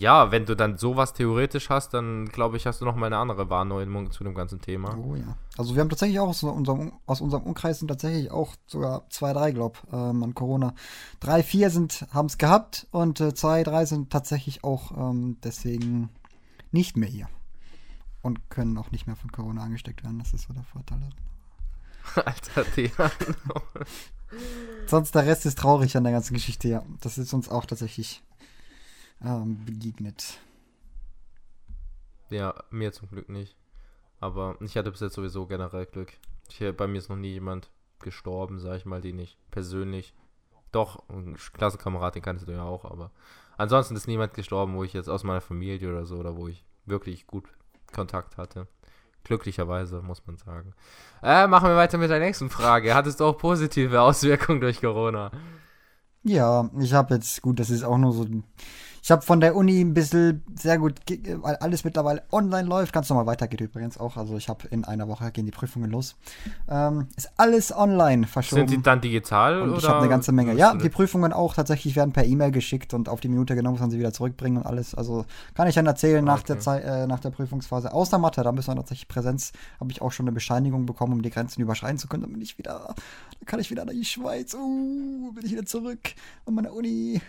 [0.00, 3.18] ja, wenn du dann sowas theoretisch hast, dann glaube ich, hast du noch mal eine
[3.18, 4.96] andere Wahrnehmung zu dem ganzen Thema.
[4.96, 5.36] Oh ja.
[5.58, 9.34] Also wir haben tatsächlich auch aus unserem, aus unserem Umkreis sind tatsächlich auch sogar zwei,
[9.34, 10.72] drei, glaub, ähm, an Corona.
[11.20, 16.08] Drei, vier sind, haben es gehabt und äh, zwei, drei sind tatsächlich auch ähm, deswegen
[16.70, 17.28] nicht mehr hier.
[18.22, 20.18] Und können auch nicht mehr von Corona angesteckt werden.
[20.18, 21.10] Das ist so der Vorteil.
[22.14, 23.10] Alter, Thea.
[24.86, 26.82] Sonst der Rest ist traurig an der ganzen Geschichte, ja.
[27.02, 28.22] Das ist uns auch tatsächlich
[29.24, 30.38] ähm, begegnet.
[32.30, 33.56] Ja, mir zum Glück nicht.
[34.20, 36.12] Aber ich hatte bis jetzt sowieso generell Glück.
[36.48, 40.14] Ich, bei mir ist noch nie jemand gestorben, sag ich mal, den ich persönlich.
[40.72, 43.10] Doch, ein Klassenkamerad, den kannst du ja auch, aber
[43.56, 46.64] ansonsten ist niemand gestorben, wo ich jetzt aus meiner Familie oder so, oder wo ich
[46.86, 47.48] wirklich gut
[47.92, 48.68] Kontakt hatte.
[49.24, 50.72] Glücklicherweise, muss man sagen.
[51.22, 52.94] Äh, machen wir weiter mit der nächsten Frage.
[52.94, 55.30] Hattest du auch positive Auswirkungen durch Corona?
[56.22, 58.26] Ja, ich habe jetzt, gut, das ist auch nur so.
[59.02, 60.94] Ich habe von der Uni ein bisschen sehr gut,
[61.42, 62.92] weil alles mittlerweile online läuft.
[62.92, 64.16] Ganz normal weitergeht übrigens auch.
[64.16, 66.16] Also ich habe in einer Woche gehen die Prüfungen los.
[66.68, 68.68] Ähm, ist alles online verschoben.
[68.68, 69.78] Sind die dann digital und oder?
[69.78, 70.54] ich habe eine ganze Menge.
[70.54, 73.80] Ja, die- Prüfungen auch tatsächlich werden per E-Mail geschickt und auf die Minute genau muss
[73.80, 74.94] man sie wieder zurückbringen und alles.
[74.94, 75.24] Also
[75.54, 76.64] kann ich dann erzählen nach, der Okay.
[76.64, 77.92] Zeit, äh, nach der Prüfungsphase.
[77.92, 81.22] Außer Mathe, da müssen wir tatsächlich Präsenz, habe ich auch schon eine Bescheinigung bekommen, um
[81.22, 82.22] die Grenzen überschreiten zu können.
[82.24, 82.94] Dann bin ich wieder,
[83.38, 84.52] dann kann ich wieder nach die Schweiz.
[84.54, 86.00] Uh, bin ich wieder zurück
[86.46, 87.20] an meiner Uni.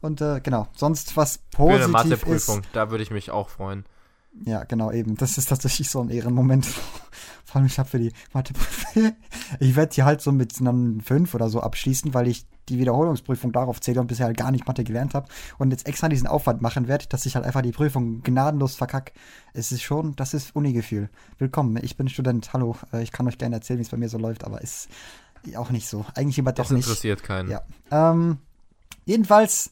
[0.00, 1.92] Und äh, genau, sonst was Für eine positiv ist.
[1.92, 3.84] Matheprüfung, da würde ich mich auch freuen.
[4.44, 5.16] Ja, genau, eben.
[5.16, 6.66] Das ist tatsächlich so ein Ehrenmoment.
[7.44, 9.12] Vor allem, ich habe für die Matheprüfung.
[9.60, 13.52] Ich werde die halt so mit einem 5 oder so abschließen, weil ich die Wiederholungsprüfung
[13.52, 15.28] darauf zähle und bisher halt gar nicht Mathe gelernt habe
[15.58, 19.12] und jetzt extra diesen Aufwand machen werde, dass ich halt einfach die Prüfung gnadenlos verkack.
[19.52, 21.10] Es ist schon, das ist Unigefühl.
[21.38, 22.52] Willkommen, ich bin Student.
[22.54, 24.88] Hallo, äh, ich kann euch gerne erzählen, wie es bei mir so läuft, aber ist
[25.56, 26.06] auch nicht so.
[26.14, 26.86] Eigentlich immer doch Das nicht.
[26.86, 27.50] interessiert keinen.
[27.50, 27.62] Ja.
[27.90, 28.38] Ähm,
[29.04, 29.70] jedenfalls,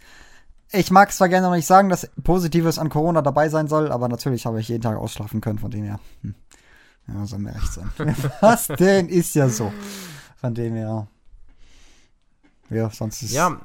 [0.70, 4.08] ich mag zwar gerne noch nicht sagen, dass Positives an Corona dabei sein soll, aber
[4.08, 6.00] natürlich habe ich jeden Tag ausschlafen können, von dem her.
[6.22, 6.34] Hm.
[7.08, 7.90] Ja, soll mir recht sein.
[8.40, 9.08] Was denn?
[9.08, 9.72] Ist ja so.
[10.36, 11.08] Von dem her.
[12.70, 13.32] Ja, sonst ist.
[13.32, 13.60] Ja,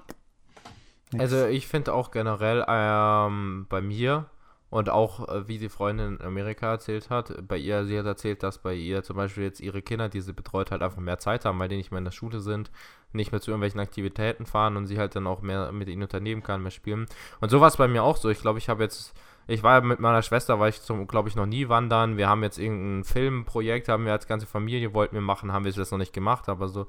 [1.11, 1.22] nix.
[1.22, 4.30] also ich finde auch generell ähm, bei mir
[4.70, 8.43] und auch äh, wie die Freundin in Amerika erzählt hat, bei ihr, sie hat erzählt,
[8.43, 11.45] dass bei ihr zum Beispiel jetzt ihre Kinder, die sie betreut, halt einfach mehr Zeit
[11.45, 12.70] haben, weil die nicht mehr in der Schule sind,
[13.13, 16.43] nicht mehr zu irgendwelchen Aktivitäten fahren und sie halt dann auch mehr mit ihnen unternehmen
[16.43, 17.07] kann, mehr spielen.
[17.39, 18.30] Und so war es bei mir auch so.
[18.30, 19.13] Ich glaube, ich habe jetzt,
[19.47, 22.18] ich war mit meiner Schwester, war ich zum, glaube ich, noch nie wandern.
[22.18, 25.70] Wir haben jetzt irgendein Filmprojekt, haben wir als ganze Familie wollten wir machen, haben wir
[25.70, 26.88] es jetzt noch nicht gemacht, aber so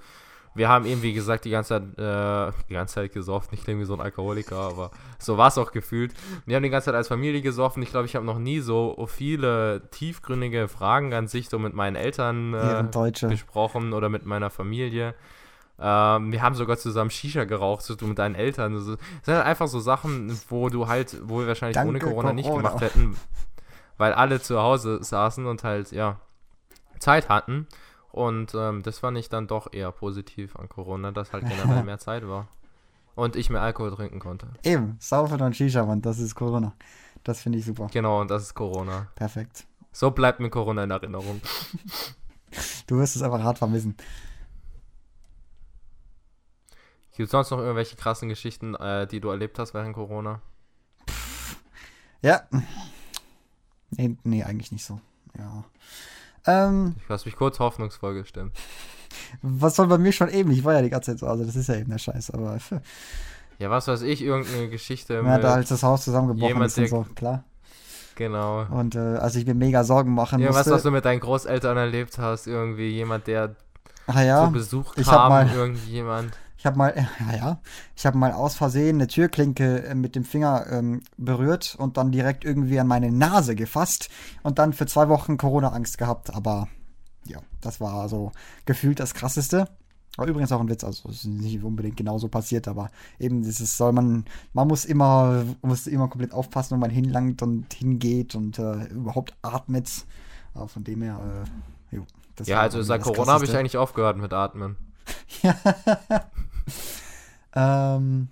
[0.55, 3.51] wir haben eben, wie gesagt, die ganze Zeit, äh, die ganze Zeit gesoffen.
[3.53, 6.15] Ich klinge wie so ein Alkoholiker, aber so war es auch gefühlt.
[6.47, 7.83] Wir haben die ganze Zeit als Familie gesoffen.
[7.83, 11.97] Ich glaube, ich habe noch nie so viele tiefgründige Fragen an sich so mit meinen
[11.97, 12.85] Eltern äh,
[13.29, 15.15] besprochen oder mit meiner Familie.
[15.81, 18.75] Ähm, wir haben sogar zusammen Shisha geraucht, so du mit deinen Eltern.
[18.75, 22.17] Das sind halt einfach so Sachen, wo du halt, wo wir wahrscheinlich Danke, ohne Corona,
[22.17, 23.17] Corona nicht gemacht hätten,
[23.97, 26.17] weil alle zu Hause saßen und halt, ja,
[26.99, 27.69] Zeit hatten.
[28.19, 32.01] Und ähm, das fand ich dann doch eher positiv an Corona, dass halt generell mehr
[32.01, 32.49] Zeit war.
[33.15, 34.49] Und ich mehr Alkohol trinken konnte.
[34.65, 36.75] Eben, saufen und Shisha, Mann, das ist Corona.
[37.23, 37.87] Das finde ich super.
[37.93, 39.07] Genau, und das ist Corona.
[39.15, 39.69] Perfekt.
[39.93, 41.41] So bleibt mir Corona in Erinnerung.
[42.89, 43.97] du wirst es einfach hart vermissen.
[47.13, 50.43] Gibt es sonst noch irgendwelche krassen Geschichten, äh, die du erlebt hast während Corona?
[52.21, 52.43] Ja.
[53.91, 55.01] Nee, nee, eigentlich nicht so.
[55.39, 55.65] Ja.
[56.47, 58.57] Ähm, ich hast mich kurz hoffnungsvoll gestimmt.
[59.43, 60.51] Was soll bei mir schon eben?
[60.51, 62.59] Ich war ja die ganze Zeit so, also das ist ja eben der Scheiß, aber.
[63.61, 65.15] Ja, was weiß ich, irgendeine Geschichte.
[65.15, 67.43] Ja, da halt das Haus zusammengebrochen jemand, ist und so, klar.
[68.15, 68.67] Genau.
[68.71, 70.71] Und äh, also ich mir mega Sorgen machen ja, musste.
[70.71, 73.57] was du mit deinen Großeltern erlebt hast, irgendwie jemand, der
[74.07, 76.37] Ach ja, zu Besuch kam, ich hab mal, irgendjemand.
[76.59, 77.61] Ich habe mal, ja, ja,
[77.97, 82.11] ich habe mal aus Versehen eine Türklinke äh, mit dem Finger ähm, berührt und dann
[82.11, 84.11] direkt irgendwie an meine Nase gefasst
[84.43, 86.35] und dann für zwei Wochen Corona-Angst gehabt.
[86.35, 86.69] Aber
[87.25, 88.33] ja, das war so
[88.65, 89.69] gefühlt das Krasseste.
[90.17, 92.91] Aber übrigens auch ein Witz, also es ist nicht unbedingt genauso passiert, aber
[93.21, 97.73] eben dieses soll man, man muss immer, muss immer komplett aufpassen, wo man hinlangt und
[97.73, 99.89] hingeht und äh, überhaupt atmet.
[100.55, 101.21] Aber von dem her,
[101.93, 102.05] äh, jo,
[102.47, 104.77] Ja, also seit Corona habe ich eigentlich aufgehört mit Atmen.
[105.43, 105.55] ja.
[107.55, 108.29] ähm,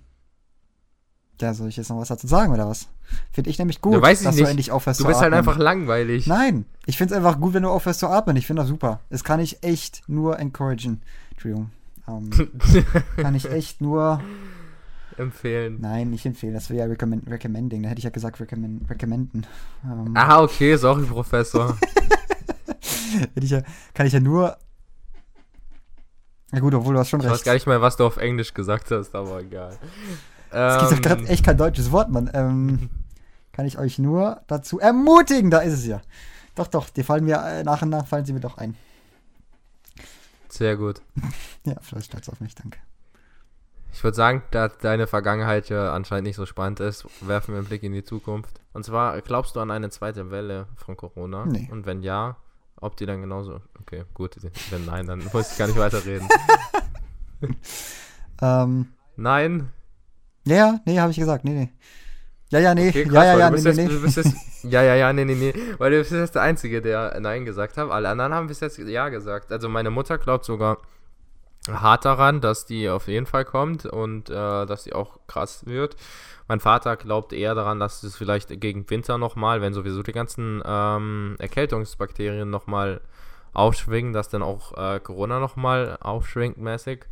[1.39, 2.87] ja, soll ich jetzt noch was dazu sagen oder was?
[3.31, 4.39] Finde ich nämlich gut, ja, dass nicht.
[4.39, 5.13] du endlich aufhörst du zu atmen.
[5.13, 6.27] Du bist halt einfach langweilig.
[6.27, 8.35] Nein, ich finde es einfach gut, wenn du aufhörst zu atmen.
[8.35, 9.01] Ich finde das super.
[9.09, 11.01] Das kann ich echt nur encouragen.
[11.31, 11.71] Entschuldigung.
[12.07, 12.29] Ähm,
[13.17, 14.21] kann ich echt nur
[15.17, 15.77] empfehlen.
[15.81, 16.53] Nein, nicht empfehlen.
[16.53, 17.83] Das wäre ja recommend, recommending.
[17.83, 19.45] Da hätte ich ja gesagt recommend, recommenden.
[19.83, 21.77] Ähm, ah, okay, sorry, Professor.
[23.35, 23.61] ich ja,
[23.93, 24.57] kann ich ja nur
[26.51, 27.35] ja gut, obwohl du hast schon ich recht.
[27.35, 29.77] Ich weiß gar nicht mehr, was du auf Englisch gesagt hast, aber egal.
[30.49, 31.27] Es gibt doch gerade ähm.
[31.27, 32.29] echt kein deutsches Wort, Mann.
[32.33, 32.89] Ähm,
[33.51, 36.01] kann ich euch nur dazu ermutigen, da ist es ja.
[36.55, 38.75] Doch, doch, die fallen mir äh, nach und nach fallen sie mir doch ein.
[40.49, 41.01] Sehr gut.
[41.65, 42.79] ja, vielleicht stolz auf mich, danke.
[43.93, 47.67] Ich würde sagen, da deine Vergangenheit ja anscheinend nicht so spannend ist, werfen wir einen
[47.67, 48.61] Blick in die Zukunft.
[48.73, 51.45] Und zwar, glaubst du an eine zweite Welle von Corona?
[51.45, 51.67] Nee.
[51.71, 52.37] Und wenn ja,
[52.81, 53.61] ob die dann genauso.
[53.81, 54.35] Okay, gut.
[54.69, 56.27] Wenn nein, dann muss ich gar nicht weiterreden.
[58.41, 58.87] ähm.
[59.15, 59.69] Nein.
[60.45, 61.43] Ja, nee, habe ich gesagt.
[61.43, 61.69] Nee, nee.
[62.49, 62.89] Ja, ja, nee.
[62.89, 63.87] Okay, krass, ja, ja, ja, nee, jetzt, nee.
[63.87, 65.53] Jetzt, ja, ja, ja, nee, nee, nee.
[65.77, 67.89] Weil du bist jetzt der Einzige, der Nein gesagt hat.
[67.89, 69.51] Alle anderen haben bis jetzt Ja gesagt.
[69.51, 70.77] Also meine Mutter glaubt sogar
[71.69, 75.97] hart daran, dass die auf jeden Fall kommt und äh, dass sie auch krass wird.
[76.47, 80.61] Mein Vater glaubt eher daran, dass es vielleicht gegen Winter nochmal, wenn sowieso die ganzen
[80.65, 83.01] ähm, Erkältungsbakterien nochmal
[83.53, 87.05] aufschwingen, dass dann auch äh, Corona nochmal aufschwingt mäßig.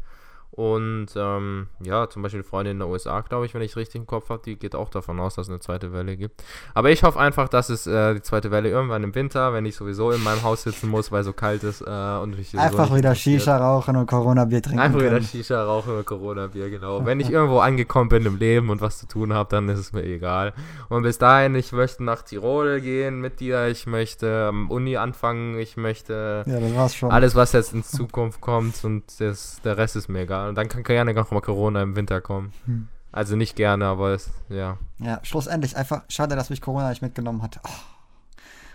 [0.56, 3.99] Und ähm, ja, zum Beispiel Freunde in den USA, glaube ich, wenn ich es richtig
[3.99, 6.41] im Kopf habe, die geht auch davon aus, dass es eine zweite Welle gibt.
[6.74, 9.76] Aber ich hoffe einfach, dass es äh, die zweite Welle irgendwann im Winter, wenn ich
[9.76, 13.14] sowieso in meinem Haus sitzen muss, weil so kalt ist äh, und ich Einfach wieder
[13.16, 14.80] Shisha rauchen und Corona-Bier trinken.
[14.80, 15.18] Einfach können.
[15.18, 17.06] wieder Shisha rauchen und Corona-Bier, genau.
[17.06, 19.91] wenn ich irgendwo angekommen bin im Leben und was zu tun habe, dann ist es
[19.91, 20.53] mir egal.
[20.88, 25.60] Und bis dahin, ich möchte nach Tirol gehen mit dir, ich möchte am Uni anfangen,
[25.60, 30.22] ich möchte ja, alles, was jetzt in Zukunft kommt und das, der Rest ist mir
[30.22, 30.45] egal.
[30.48, 32.54] Und dann kann gerne noch mal Corona im Winter kommen.
[32.66, 32.88] Hm.
[33.12, 34.78] Also nicht gerne, aber es, ja.
[35.00, 37.62] Ja, schlussendlich einfach schade, dass mich Corona nicht mitgenommen hat.
[37.64, 37.70] Oh.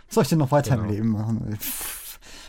[0.07, 0.89] Was soll ich denn noch weiter genau.
[0.89, 1.59] im Leben machen?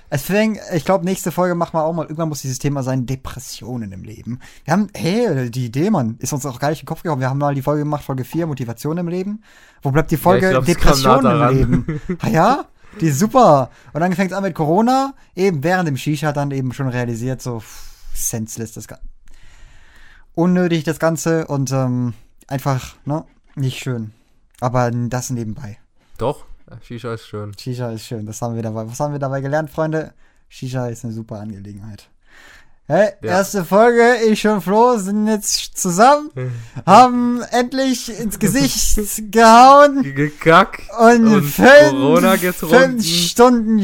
[0.09, 2.03] Deswegen, ich glaube, nächste Folge machen wir auch mal.
[2.03, 4.39] Irgendwann muss dieses Thema sein: Depressionen im Leben.
[4.63, 7.21] Wir haben, hey, die Idee, Mann, ist uns auch gar nicht in den Kopf gekommen.
[7.21, 9.43] Wir haben mal die Folge gemacht, Folge 4, Motivation im Leben.
[9.81, 12.01] Wo bleibt die Folge ja, glaub, Depressionen im Leben?
[12.19, 12.65] ah ja?
[12.99, 13.69] Die ist super.
[13.93, 15.13] Und dann fängt es an mit Corona.
[15.35, 17.61] Eben während dem Shisha dann eben schon realisiert, so
[18.13, 19.10] senseless das Ganze
[20.41, 22.13] unnötig, das Ganze, und ähm,
[22.47, 23.23] einfach, ne,
[23.55, 24.11] nicht schön.
[24.59, 25.77] Aber das nebenbei.
[26.17, 26.45] Doch,
[26.81, 27.53] Shisha ist schön.
[27.57, 28.87] Shisha ist schön, das haben wir dabei.
[28.87, 30.13] Was haben wir dabei gelernt, Freunde?
[30.49, 32.09] Shisha ist eine super Angelegenheit.
[32.87, 33.37] Hey, ja.
[33.37, 36.31] erste Folge, ich und Flo sind jetzt zusammen,
[36.85, 40.01] haben endlich ins Gesicht gehauen.
[40.01, 40.81] Gekackt.
[40.99, 43.79] Und, und fünf, Corona fünf Stunden.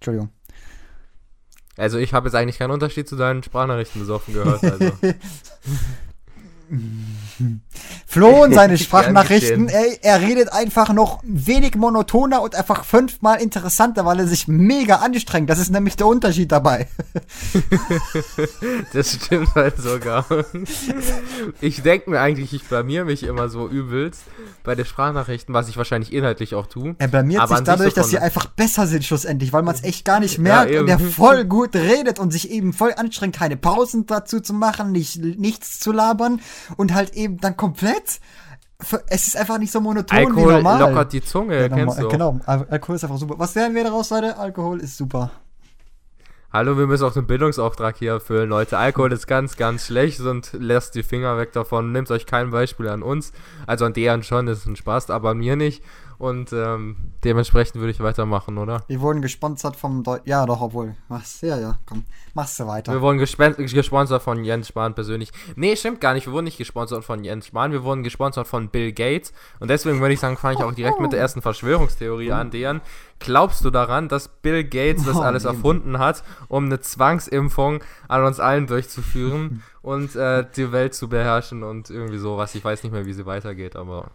[0.00, 0.30] Entschuldigung.
[1.78, 4.64] Also ich habe jetzt eigentlich keinen Unterschied zu deinen Sprachnachrichten besoffen gehört.
[4.64, 4.92] Also.
[8.10, 14.06] Flo und seine Sprachnachrichten, ey, er redet einfach noch wenig monotoner und einfach fünfmal interessanter,
[14.06, 15.50] weil er sich mega anstrengt.
[15.50, 16.88] Das ist nämlich der Unterschied dabei.
[18.94, 20.24] das stimmt halt sogar.
[21.60, 24.22] Ich denke mir eigentlich, ich blamier mich immer so übelst
[24.64, 26.96] bei den Sprachnachrichten, was ich wahrscheinlich inhaltlich auch tue.
[26.96, 30.20] Er blamiert sich dadurch, dass sie einfach besser sind schlussendlich, weil man es echt gar
[30.20, 34.06] nicht merkt ja, und er voll gut redet und sich eben voll anstrengt, keine Pausen
[34.06, 36.40] dazu zu machen, nicht, nichts zu labern
[36.78, 37.98] und halt eben dann komplett
[39.08, 40.80] es ist einfach nicht so monoton Alkohol wie normal.
[40.80, 42.08] lockert die Zunge, ja, kennst du.
[42.08, 43.34] Genau, Alkohol ist einfach super.
[43.38, 44.36] Was lernen wir daraus, Leute?
[44.36, 45.30] Alkohol ist super.
[46.50, 48.78] Hallo, wir müssen auch den Bildungsauftrag hier erfüllen, Leute.
[48.78, 51.92] Alkohol ist ganz, ganz schlecht und lasst die Finger weg davon.
[51.92, 53.32] Nehmt euch kein Beispiel an uns.
[53.66, 55.84] Also an deren schon, das ist ein Spaß, aber an mir nicht.
[56.18, 58.82] Und ähm, dementsprechend würde ich weitermachen, oder?
[58.88, 60.96] Wir wurden gesponsert vom Deu Ja, doch, obwohl.
[61.06, 61.40] Was?
[61.42, 62.04] Ja, ja, komm.
[62.34, 62.92] Machst du weiter.
[62.92, 65.30] Wir wurden gesponsert von Jens Spahn persönlich.
[65.54, 66.26] Nee, stimmt gar nicht.
[66.26, 67.70] Wir wurden nicht gesponsert von Jens Spahn.
[67.70, 69.32] Wir wurden gesponsert von Bill Gates.
[69.60, 72.80] Und deswegen würde ich sagen, fange ich auch direkt mit der ersten Verschwörungstheorie an, deren.
[73.20, 78.24] Glaubst du daran, dass Bill Gates das oh, alles erfunden hat, um eine Zwangsimpfung an
[78.24, 82.56] uns allen durchzuführen und äh, die Welt zu beherrschen und irgendwie sowas?
[82.56, 84.10] Ich weiß nicht mehr, wie sie weitergeht, aber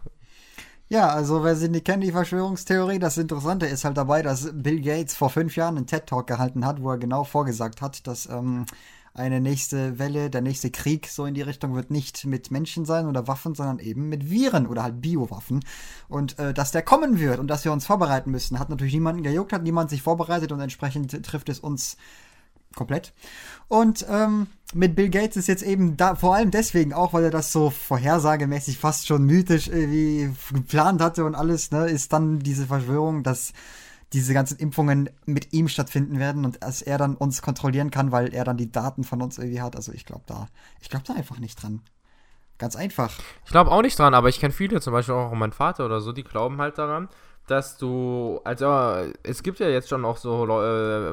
[0.88, 4.80] ja, also wer sie nicht kennt, die Verschwörungstheorie, das Interessante ist halt dabei, dass Bill
[4.80, 8.66] Gates vor fünf Jahren einen TED-Talk gehalten hat, wo er genau vorgesagt hat, dass ähm,
[9.14, 13.06] eine nächste Welle, der nächste Krieg so in die Richtung wird nicht mit Menschen sein
[13.06, 15.64] oder Waffen, sondern eben mit Viren oder halt Biowaffen.
[16.08, 19.22] Und äh, dass der kommen wird und dass wir uns vorbereiten müssen, hat natürlich niemanden
[19.22, 21.96] gejuckt, hat niemand sich vorbereitet und entsprechend trifft es uns
[22.74, 23.12] komplett.
[23.68, 27.30] Und ähm, mit Bill Gates ist jetzt eben da, vor allem deswegen auch, weil er
[27.30, 32.66] das so vorhersagemäßig fast schon mythisch irgendwie geplant hatte und alles, ne, ist dann diese
[32.66, 33.52] Verschwörung, dass
[34.12, 38.32] diese ganzen Impfungen mit ihm stattfinden werden und dass er dann uns kontrollieren kann, weil
[38.32, 39.74] er dann die Daten von uns irgendwie hat.
[39.74, 40.46] Also ich glaube da,
[40.80, 41.80] ich glaube da einfach nicht dran.
[42.58, 43.18] Ganz einfach.
[43.44, 46.00] Ich glaube auch nicht dran, aber ich kenne viele, zum Beispiel auch mein Vater oder
[46.00, 47.08] so, die glauben halt daran
[47.46, 51.12] dass du, also es gibt ja jetzt schon auch so äh,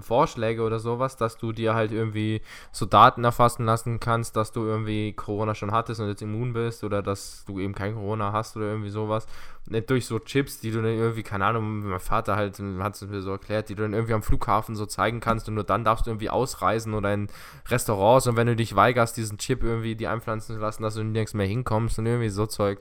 [0.00, 2.40] Vorschläge oder sowas, dass du dir halt irgendwie
[2.72, 6.82] so Daten erfassen lassen kannst, dass du irgendwie Corona schon hattest und jetzt immun bist
[6.82, 9.26] oder dass du eben kein Corona hast oder irgendwie sowas.
[9.68, 13.02] Nicht durch so Chips, die du dann irgendwie, keine Ahnung, mein Vater halt hat es
[13.02, 15.84] mir so erklärt, die du dann irgendwie am Flughafen so zeigen kannst und nur dann
[15.84, 17.26] darfst du irgendwie ausreisen oder in
[17.68, 21.02] Restaurants und wenn du dich weigerst, diesen Chip irgendwie die einpflanzen zu lassen, dass du
[21.02, 22.78] nirgends mehr hinkommst und irgendwie so Zeug.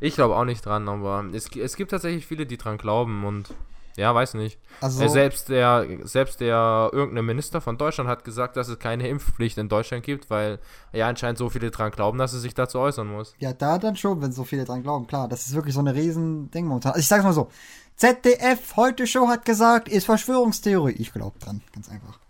[0.00, 3.50] Ich glaube auch nicht dran, aber es, es gibt tatsächlich viele, die dran glauben und
[3.98, 4.60] ja, weiß nicht.
[4.80, 9.08] Also, äh, selbst der, selbst der irgendein Minister von Deutschland hat gesagt, dass es keine
[9.08, 10.60] Impfpflicht in Deutschland gibt, weil
[10.92, 13.34] ja anscheinend so viele dran glauben, dass er sich dazu äußern muss.
[13.40, 15.26] Ja, da dann schon, wenn so viele dran glauben, klar.
[15.26, 16.92] Das ist wirklich so eine riesen Ding momentan.
[16.92, 17.48] Also ich sag's mal so.
[17.96, 20.94] ZDF heute Show hat gesagt, ist Verschwörungstheorie.
[20.98, 22.20] Ich glaube dran, ganz einfach.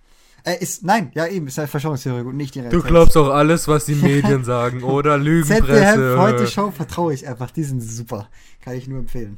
[0.45, 2.83] Äh, ist, nein, ja eben, ist eine Verschwörungstheorie und nicht die Realität.
[2.83, 5.19] Du glaubst auch alles, was die Medien sagen, oder?
[5.19, 5.67] Lügenpresse.
[5.67, 8.31] ZDF, heute Show vertraue ich einfach, die sind super.
[8.63, 9.37] Kann ich nur empfehlen.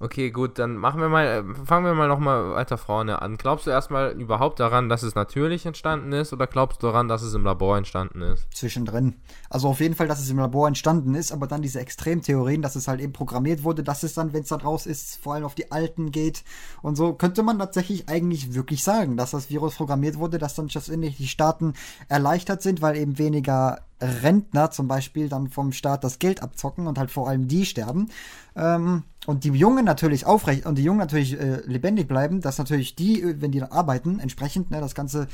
[0.00, 3.36] Okay, gut, dann machen wir mal, äh, fangen wir mal nochmal weiter vorne an.
[3.36, 7.22] Glaubst du erstmal überhaupt daran, dass es natürlich entstanden ist oder glaubst du daran, dass
[7.22, 8.48] es im Labor entstanden ist?
[8.52, 9.14] Zwischendrin.
[9.48, 12.74] Also auf jeden Fall, dass es im Labor entstanden ist, aber dann diese Extremtheorien, dass
[12.74, 15.44] es halt eben programmiert wurde, dass es dann, wenn es da raus ist, vor allem
[15.44, 16.42] auf die Alten geht
[16.82, 20.68] und so, könnte man tatsächlich eigentlich wirklich sagen, dass das Virus programmiert wurde, dass dann
[20.68, 21.74] schlussendlich die Staaten
[22.08, 26.98] erleichtert sind, weil eben weniger Rentner zum Beispiel dann vom Staat das Geld abzocken und
[26.98, 28.08] halt vor allem die sterben.
[28.54, 32.94] Ähm, und die Jungen natürlich aufrecht und die Jungen natürlich äh, lebendig bleiben, dass natürlich
[32.94, 35.26] die, äh, wenn die dann arbeiten, entsprechend ne, das Ganze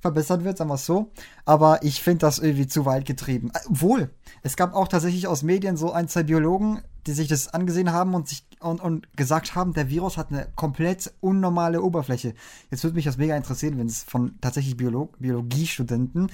[0.00, 1.10] verbessert wird, sagen wir es so.
[1.44, 3.50] Aber ich finde das irgendwie zu weit getrieben.
[3.54, 4.10] Äh, obwohl,
[4.42, 8.14] es gab auch tatsächlich aus Medien so ein, zwei Biologen, die sich das angesehen haben
[8.14, 12.34] und sich und, und gesagt haben, der Virus hat eine komplett unnormale Oberfläche.
[12.70, 16.30] Jetzt würde mich das mega interessieren, wenn es von tatsächlich Biolo Biologiestudenten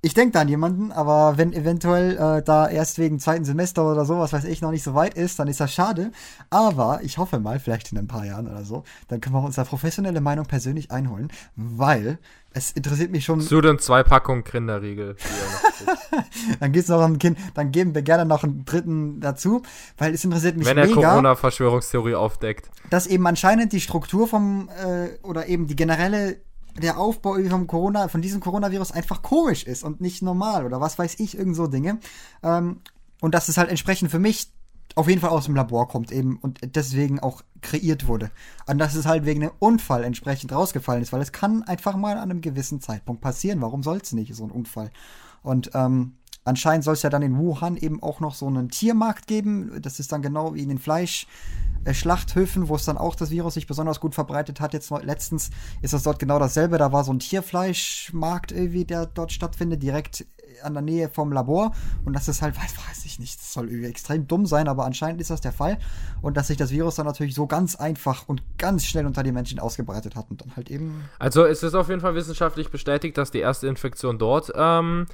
[0.00, 4.04] ich denke da an jemanden, aber wenn eventuell äh, da erst wegen zweiten Semester oder
[4.04, 6.12] sowas, weiß ich, noch nicht so weit ist, dann ist das schade.
[6.50, 9.66] Aber ich hoffe mal, vielleicht in ein paar Jahren oder so, dann können wir unsere
[9.66, 12.18] professionelle Meinung persönlich einholen, weil
[12.52, 13.40] es interessiert mich schon.
[13.40, 15.16] Zu den zwei Packungen Kinderriegel.
[16.60, 19.62] dann gibt's noch ein Kind, dann geben wir gerne noch einen dritten dazu,
[19.96, 22.70] weil es interessiert mich Wenn er Corona-Verschwörungstheorie aufdeckt.
[22.90, 26.36] Dass eben anscheinend die Struktur vom, äh, oder eben die generelle
[26.80, 30.98] der Aufbau vom Corona, von diesem Coronavirus einfach komisch ist und nicht normal oder was
[30.98, 31.98] weiß ich, irgend so Dinge.
[32.42, 32.80] Ähm,
[33.20, 34.52] und dass es halt entsprechend für mich
[34.94, 38.30] auf jeden Fall aus dem Labor kommt eben und deswegen auch kreiert wurde.
[38.66, 42.16] Und dass es halt wegen einem Unfall entsprechend rausgefallen ist, weil es kann einfach mal
[42.16, 43.60] an einem gewissen Zeitpunkt passieren.
[43.60, 44.90] Warum soll es nicht, so ein Unfall?
[45.42, 46.14] Und ähm,
[46.48, 49.80] anscheinend soll es ja dann in Wuhan eben auch noch so einen Tiermarkt geben.
[49.80, 51.26] Das ist dann genau wie in den Fleisch.
[51.84, 54.74] Äh, Schlachthöfen, wo es dann auch das Virus sich besonders gut verbreitet hat.
[54.74, 56.78] Jetzt letztens ist das dort genau dasselbe.
[56.78, 60.26] Da war so ein Tierfleischmarkt irgendwie, der dort stattfindet, direkt
[60.62, 61.72] an der Nähe vom Labor
[62.04, 64.84] und das ist halt, weiß, weiß ich nicht, das soll irgendwie extrem dumm sein, aber
[64.84, 65.78] anscheinend ist das der Fall
[66.20, 69.30] und dass sich das Virus dann natürlich so ganz einfach und ganz schnell unter die
[69.30, 71.04] Menschen ausgebreitet hat und dann halt eben.
[71.18, 75.06] Also es ist auf jeden Fall wissenschaftlich bestätigt, dass die erste Infektion dort ähm,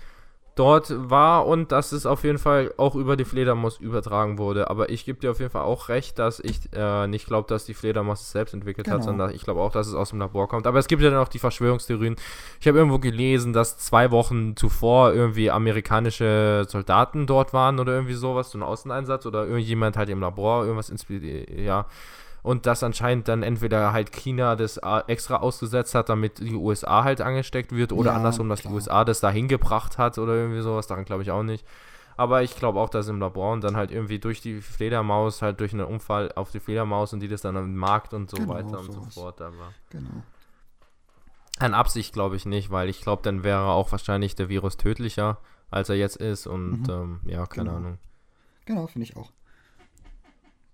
[0.55, 4.71] dort war und dass es auf jeden Fall auch über die Fledermaus übertragen wurde.
[4.71, 7.65] Aber ich gebe dir auf jeden Fall auch recht, dass ich äh, nicht glaube, dass
[7.65, 8.99] die Fledermaus es selbst entwickelt Genau.
[8.99, 10.67] hat, sondern ich glaube auch, dass es aus dem Labor kommt.
[10.67, 12.17] Aber es gibt ja dann auch die Verschwörungstheorien.
[12.61, 18.15] Ich habe irgendwo gelesen, dass zwei Wochen zuvor irgendwie amerikanische Soldaten dort waren oder irgendwie
[18.15, 21.87] sowas, so ein Außeneinsatz oder irgendjemand halt im Labor irgendwas inspiriert, ja.
[22.45, 27.03] Und dass anscheinend dann entweder halt China das äh, extra ausgesetzt hat, damit die USA
[27.03, 28.71] halt angesteckt wird, oder Ja, andersrum, dass klar.
[28.71, 30.87] die USA das dahin gebracht hat oder irgendwie sowas.
[30.87, 31.67] Daran glaube ich auch nicht.
[32.19, 35.59] Aber ich glaube auch, dass im Labor und dann halt irgendwie durch die Fledermaus, halt
[35.59, 38.53] durch einen Unfall auf die Fledermaus und die das dann am Markt und so Genau,
[38.55, 39.15] weiter und so sowas.
[39.15, 39.41] fort.
[39.41, 40.23] Aber Genau.
[41.59, 45.39] an Absicht glaube ich nicht, weil ich glaube, dann wäre auch wahrscheinlich der Virus tödlicher,
[45.71, 46.47] als er jetzt ist.
[46.47, 46.91] Und Mhm.
[46.91, 47.77] ähm, ja, keine Genau.
[47.79, 47.99] Ahnung.
[48.67, 49.33] Genau, finde ich auch.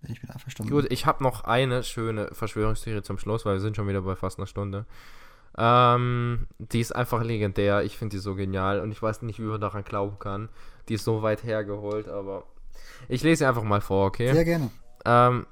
[0.02, 0.72] Bin ich mit einverstanden.
[0.72, 4.16] Gut, ich habe noch eine schöne Verschwörungstheorie zum Schluss, weil wir sind schon wieder bei
[4.16, 4.86] fast einer Stunde.
[5.58, 7.82] Ähm, die ist einfach legendär.
[7.82, 10.48] Ich finde die so genial und ich weiß nicht, wie man daran glauben kann.
[10.88, 12.44] Die ist so weit hergeholt, aber
[13.08, 14.32] ich lese sie einfach mal vor, okay?
[14.32, 14.70] Sehr gerne.
[15.04, 15.46] Ähm,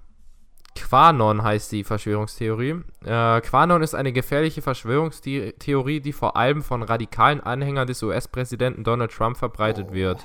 [0.76, 2.76] Quanon heißt die Verschwörungstheorie.
[3.05, 9.11] Äh, Quanon ist eine gefährliche Verschwörungstheorie, die vor allem von radikalen Anhängern des US-Präsidenten Donald
[9.11, 9.94] Trump verbreitet Oh.
[9.94, 10.24] wird.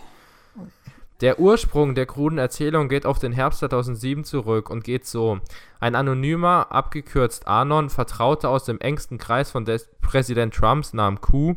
[1.23, 5.39] Der Ursprung der kruden Erzählung geht auf den Herbst 2007 zurück und geht so.
[5.79, 11.55] Ein anonymer, abgekürzt Anon, Vertrauter aus dem engsten Kreis von des Präsident Trumps, nahm Q,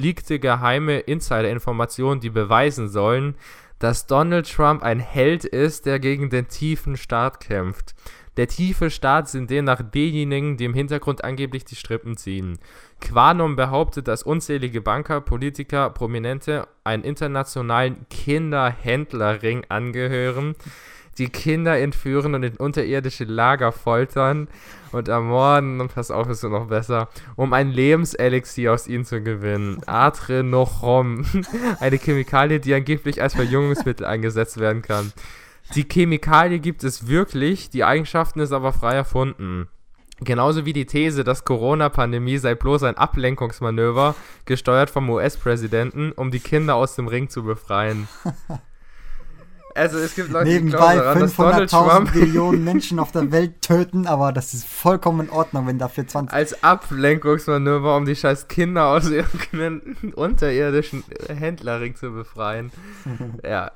[0.00, 3.34] leakte geheime Insider-Informationen, die beweisen sollen,
[3.80, 7.96] dass Donald Trump ein Held ist, der gegen den tiefen Staat kämpft.
[8.38, 12.60] Der tiefe Staat sind demnach diejenigen, die im Hintergrund angeblich die Strippen ziehen.
[13.00, 20.54] Quanon behauptet, dass unzählige Banker, Politiker, Prominente einen internationalen Kinderhändlerring angehören,
[21.18, 24.46] die Kinder entführen und in unterirdische Lager foltern
[24.92, 29.80] und ermorden, und pass auf, ist noch besser, um ein Lebenselixier aus ihnen zu gewinnen.
[29.86, 31.26] Adrenochrom,
[31.80, 35.12] eine Chemikalie, die angeblich als Verjüngungsmittel eingesetzt werden kann.
[35.74, 39.68] Die Chemikalie gibt es wirklich, die Eigenschaften ist aber frei erfunden.
[40.20, 44.16] Genauso wie die These, dass Corona-Pandemie sei bloß ein Ablenkungsmanöver,
[44.46, 48.08] gesteuert vom US-Präsidenten, um die Kinder aus dem Ring zu befreien.
[49.74, 53.12] Also es gibt Leute, die glauben Nebenbei daran, dass Donald 500.000 Trump Millionen Menschen auf
[53.12, 56.34] der Welt töten, aber das ist vollkommen in Ordnung, wenn dafür 20.
[56.34, 59.82] als Ablenkungsmanöver, um die scheiß Kinder aus irgendeinem
[60.16, 62.72] unterirdischen Händlerring zu befreien.
[63.44, 63.70] ja.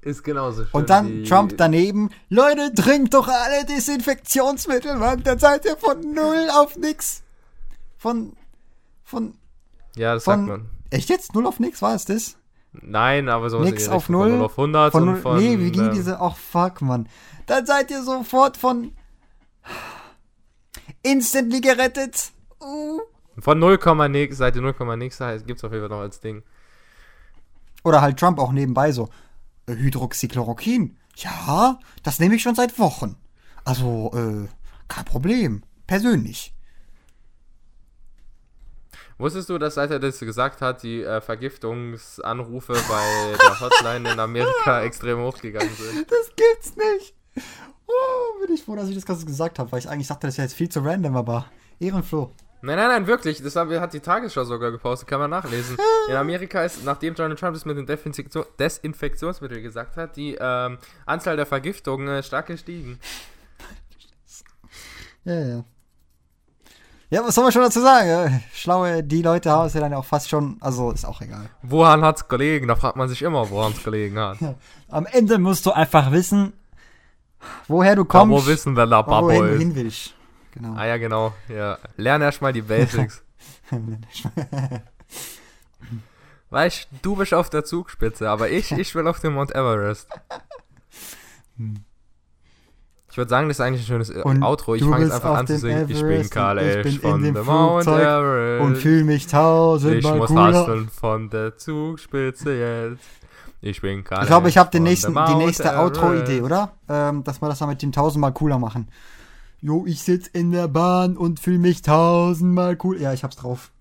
[0.00, 0.70] Ist genauso schön.
[0.72, 6.48] Und dann Trump daneben, Leute, trinkt doch alle Desinfektionsmittel, Mann, dann seid ihr von null
[6.54, 7.22] auf nix.
[7.96, 8.34] Von,
[9.02, 9.34] von,
[9.96, 10.70] Ja, das von, sagt man.
[10.90, 11.34] echt jetzt?
[11.34, 12.36] Null auf nix, war es das?
[12.72, 15.38] Nein, aber so Nix auf Richtung von null, 0 auf 100 Von und null, von,
[15.38, 17.08] nee, wie ging ähm, diese, ach fuck, Mann.
[17.46, 18.92] Dann seid ihr sofort von
[21.02, 22.30] instantly gerettet.
[22.60, 23.00] Uh.
[23.38, 23.78] Von 0,
[24.08, 26.42] nix, seit 0, nix gibt's auf jeden Fall noch als Ding.
[27.84, 29.08] Oder halt Trump auch nebenbei so,
[29.76, 30.96] Hydroxychloroquin.
[31.16, 33.16] Ja, das nehme ich schon seit Wochen.
[33.64, 34.48] Also, äh,
[34.88, 35.62] kein Problem.
[35.86, 36.54] Persönlich.
[39.18, 44.20] Wusstest du, dass seit er das gesagt hat, die äh, Vergiftungsanrufe bei der Hotline in
[44.20, 46.06] Amerika extrem hochgegangen sind?
[46.08, 47.14] Das gibt's nicht.
[47.86, 50.34] Oh, bin ich froh, dass ich das Ganze gesagt habe, weil ich eigentlich dachte, das
[50.34, 51.46] ist ja jetzt viel zu random, aber
[51.80, 52.30] Ehrenfroh.
[52.60, 53.42] Nein, nein, nein, wirklich.
[53.42, 55.76] Das hat die Tagesschau sogar gepostet, kann man nachlesen.
[56.08, 60.78] In Amerika ist, nachdem Donald Trump das mit den Desinfektion Desinfektionsmitteln gesagt hat, die ähm,
[61.06, 62.98] Anzahl der Vergiftungen äh, stark gestiegen.
[65.24, 65.64] Ja, ja.
[67.10, 68.42] Ja, was soll man schon dazu sagen?
[68.52, 71.48] Schlaue, die Leute haben es ja dann auch fast schon, also ist auch egal.
[71.62, 72.68] Woran hat's gelegen?
[72.68, 74.36] Da fragt man sich immer, woran es gelegen hat.
[74.88, 76.52] Am Ende musst du einfach wissen,
[77.66, 80.14] woher du Aber kommst wo wissen wir la und wohin hin willst.
[80.52, 80.74] Genau.
[80.74, 81.34] Ah ja, genau.
[81.48, 81.78] Ja.
[81.96, 83.22] Lern erstmal die Basics.
[86.50, 90.08] Weißt du, bist auf der Zugspitze, aber ich, ich will auf den Mount Everest.
[93.10, 94.74] Ich würde sagen, das ist eigentlich ein schönes äh, Und Outro.
[94.74, 95.90] Ich fange jetzt einfach an zu dem singen.
[95.90, 98.64] Ich bin Karl ich Esch von dem Mount Everest.
[98.64, 100.54] und fühl mich ich tausendmal muss cooler.
[100.54, 103.04] hasseln von der Zugspitze jetzt.
[103.60, 105.78] Ich bin Karl Ich glaube, ich habe die nächste.
[105.78, 106.72] Outro-Idee, oder?
[106.88, 108.88] Ähm, dass wir das mal mit dem tausendmal cooler machen.
[109.60, 113.00] Jo, ich sitz in der Bahn und fühl mich tausendmal cool.
[113.00, 113.72] Ja, ich hab's drauf.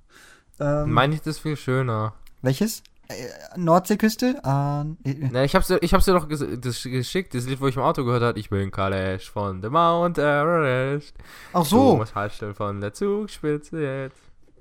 [0.59, 2.13] Ähm, Meine ich das viel schöner.
[2.41, 2.82] welches?
[3.09, 3.13] Äh,
[3.57, 4.43] Nordseeküste?
[4.43, 7.61] Ah, äh, Na, ich hab's, dir- ich hab's dir doch ges das geschickt, das Lied,
[7.61, 8.39] wo ich im Auto gehört habe.
[8.39, 11.13] Ich bin Karl Esch von der Mount Everest.
[11.53, 11.95] ach Du so.
[11.95, 14.17] musst hasseln von der Zugspitze jetzt.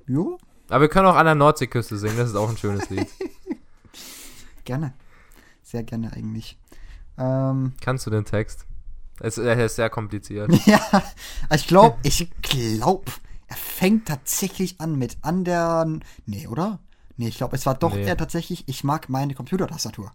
[0.06, 0.38] Jo?
[0.68, 3.08] Aber wir können auch an der Nordseeküste singen, das ist auch ein schönes Lied.
[4.64, 4.92] gerne.
[5.62, 6.58] Sehr gerne eigentlich.
[7.18, 8.65] Ähm, Kannst du den Text?
[9.20, 10.52] Es, er ist sehr kompliziert.
[10.66, 10.80] ja,
[11.54, 13.10] ich glaube, ich glaube,
[13.48, 15.86] er fängt tatsächlich an mit an der.
[16.26, 16.80] Nee, oder?
[17.16, 18.04] Nee, ich glaube, es war doch Nee.
[18.04, 20.12] eher tatsächlich, ich mag meine Computertastatur.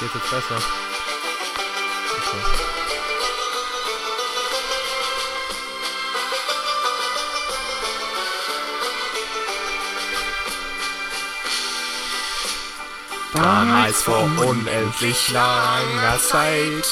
[0.00, 0.91] Geht jetzt besser.
[13.32, 16.86] Damals vor unendlich langer Zeit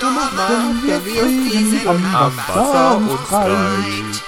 [0.00, 4.22] Machen wir Frieden am Wasser und Breit.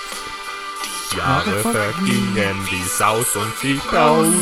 [1.16, 4.32] Jahre vergingen wie Saus und wie Braus.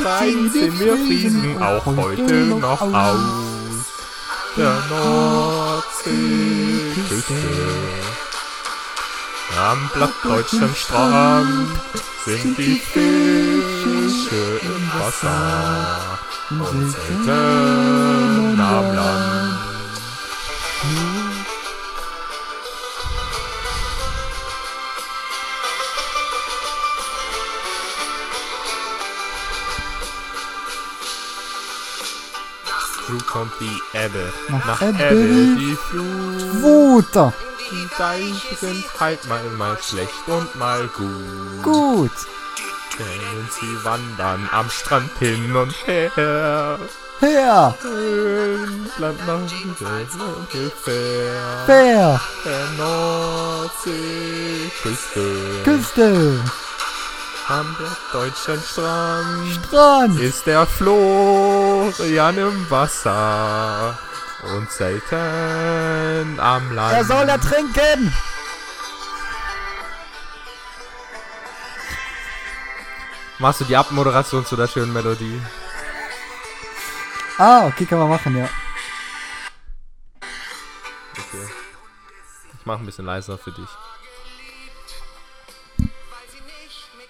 [0.00, 3.20] Drei sind wir Frieden auch heute noch aus.
[4.56, 6.12] Der Nordseeküste.
[9.58, 11.70] Am blattdeutschen Strand
[12.24, 13.41] sind die Fische
[14.12, 16.18] im Wasser
[16.50, 19.58] und selten am Land.
[33.06, 36.62] Flut kommt die Ebbe, Nach nach, Ebbe Ebbe, die die Flut.
[36.62, 37.32] Wuter.
[37.70, 41.62] Die Deiche sind halt mal, mal schlecht und mal gut.
[41.62, 42.10] Gut.
[42.98, 46.78] Denn sie wandern am Strand hin und her.
[47.20, 47.74] Her.
[48.98, 51.64] Land nach ungefähr.
[51.66, 52.20] Fair.
[52.44, 55.62] Der Nordseeküste.
[55.64, 56.40] Küste.
[57.48, 57.76] Am
[58.12, 60.20] deutschen Strand Strand.
[60.20, 63.98] ist der Florian im Wasser.
[64.54, 66.96] Und selten am Land.
[66.96, 68.12] Er soll ertrinken.
[73.42, 75.42] Machst du die Abmoderation zu der schönen Melodie?
[77.38, 78.48] Ah, okay, kann man machen, ja.
[81.10, 81.44] Okay.
[82.60, 83.66] Ich mach ein bisschen leiser für dich.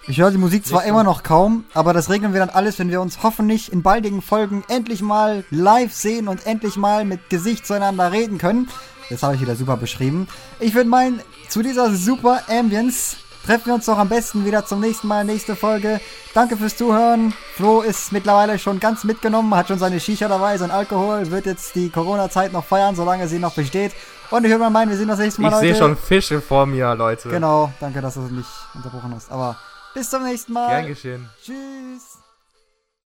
[0.08, 2.88] Ich höre die Musik zwar immer noch kaum, aber das regeln wir dann alles, wenn
[2.88, 7.66] wir uns hoffentlich in baldigen Folgen endlich mal live sehen und endlich mal mit Gesicht
[7.66, 8.70] zueinander reden können.
[9.10, 10.28] Das habe ich wieder super beschrieben.
[10.60, 11.20] Ich würde meinen,
[11.50, 15.56] zu dieser super Ambience treffen wir uns doch am besten wieder zum nächsten Mal, nächste
[15.56, 16.00] Folge.
[16.34, 17.32] Danke fürs Zuhören.
[17.56, 21.74] Flo ist mittlerweile schon ganz mitgenommen, hat schon seine Shisha dabei, sein Alkohol, wird jetzt
[21.74, 23.92] die Corona-Zeit noch feiern, solange sie noch besteht.
[24.30, 25.66] Und ich würde mal meinen, wir sehen uns das nächste Mal, Ich Leute.
[25.66, 27.28] sehe schon Fische vor mir, Leute.
[27.28, 29.30] Genau, danke, dass du mich unterbrochen hast.
[29.30, 29.56] Aber
[29.94, 30.68] bis zum nächsten Mal.
[30.68, 31.28] Gern geschehen.
[31.44, 32.11] Tschüss.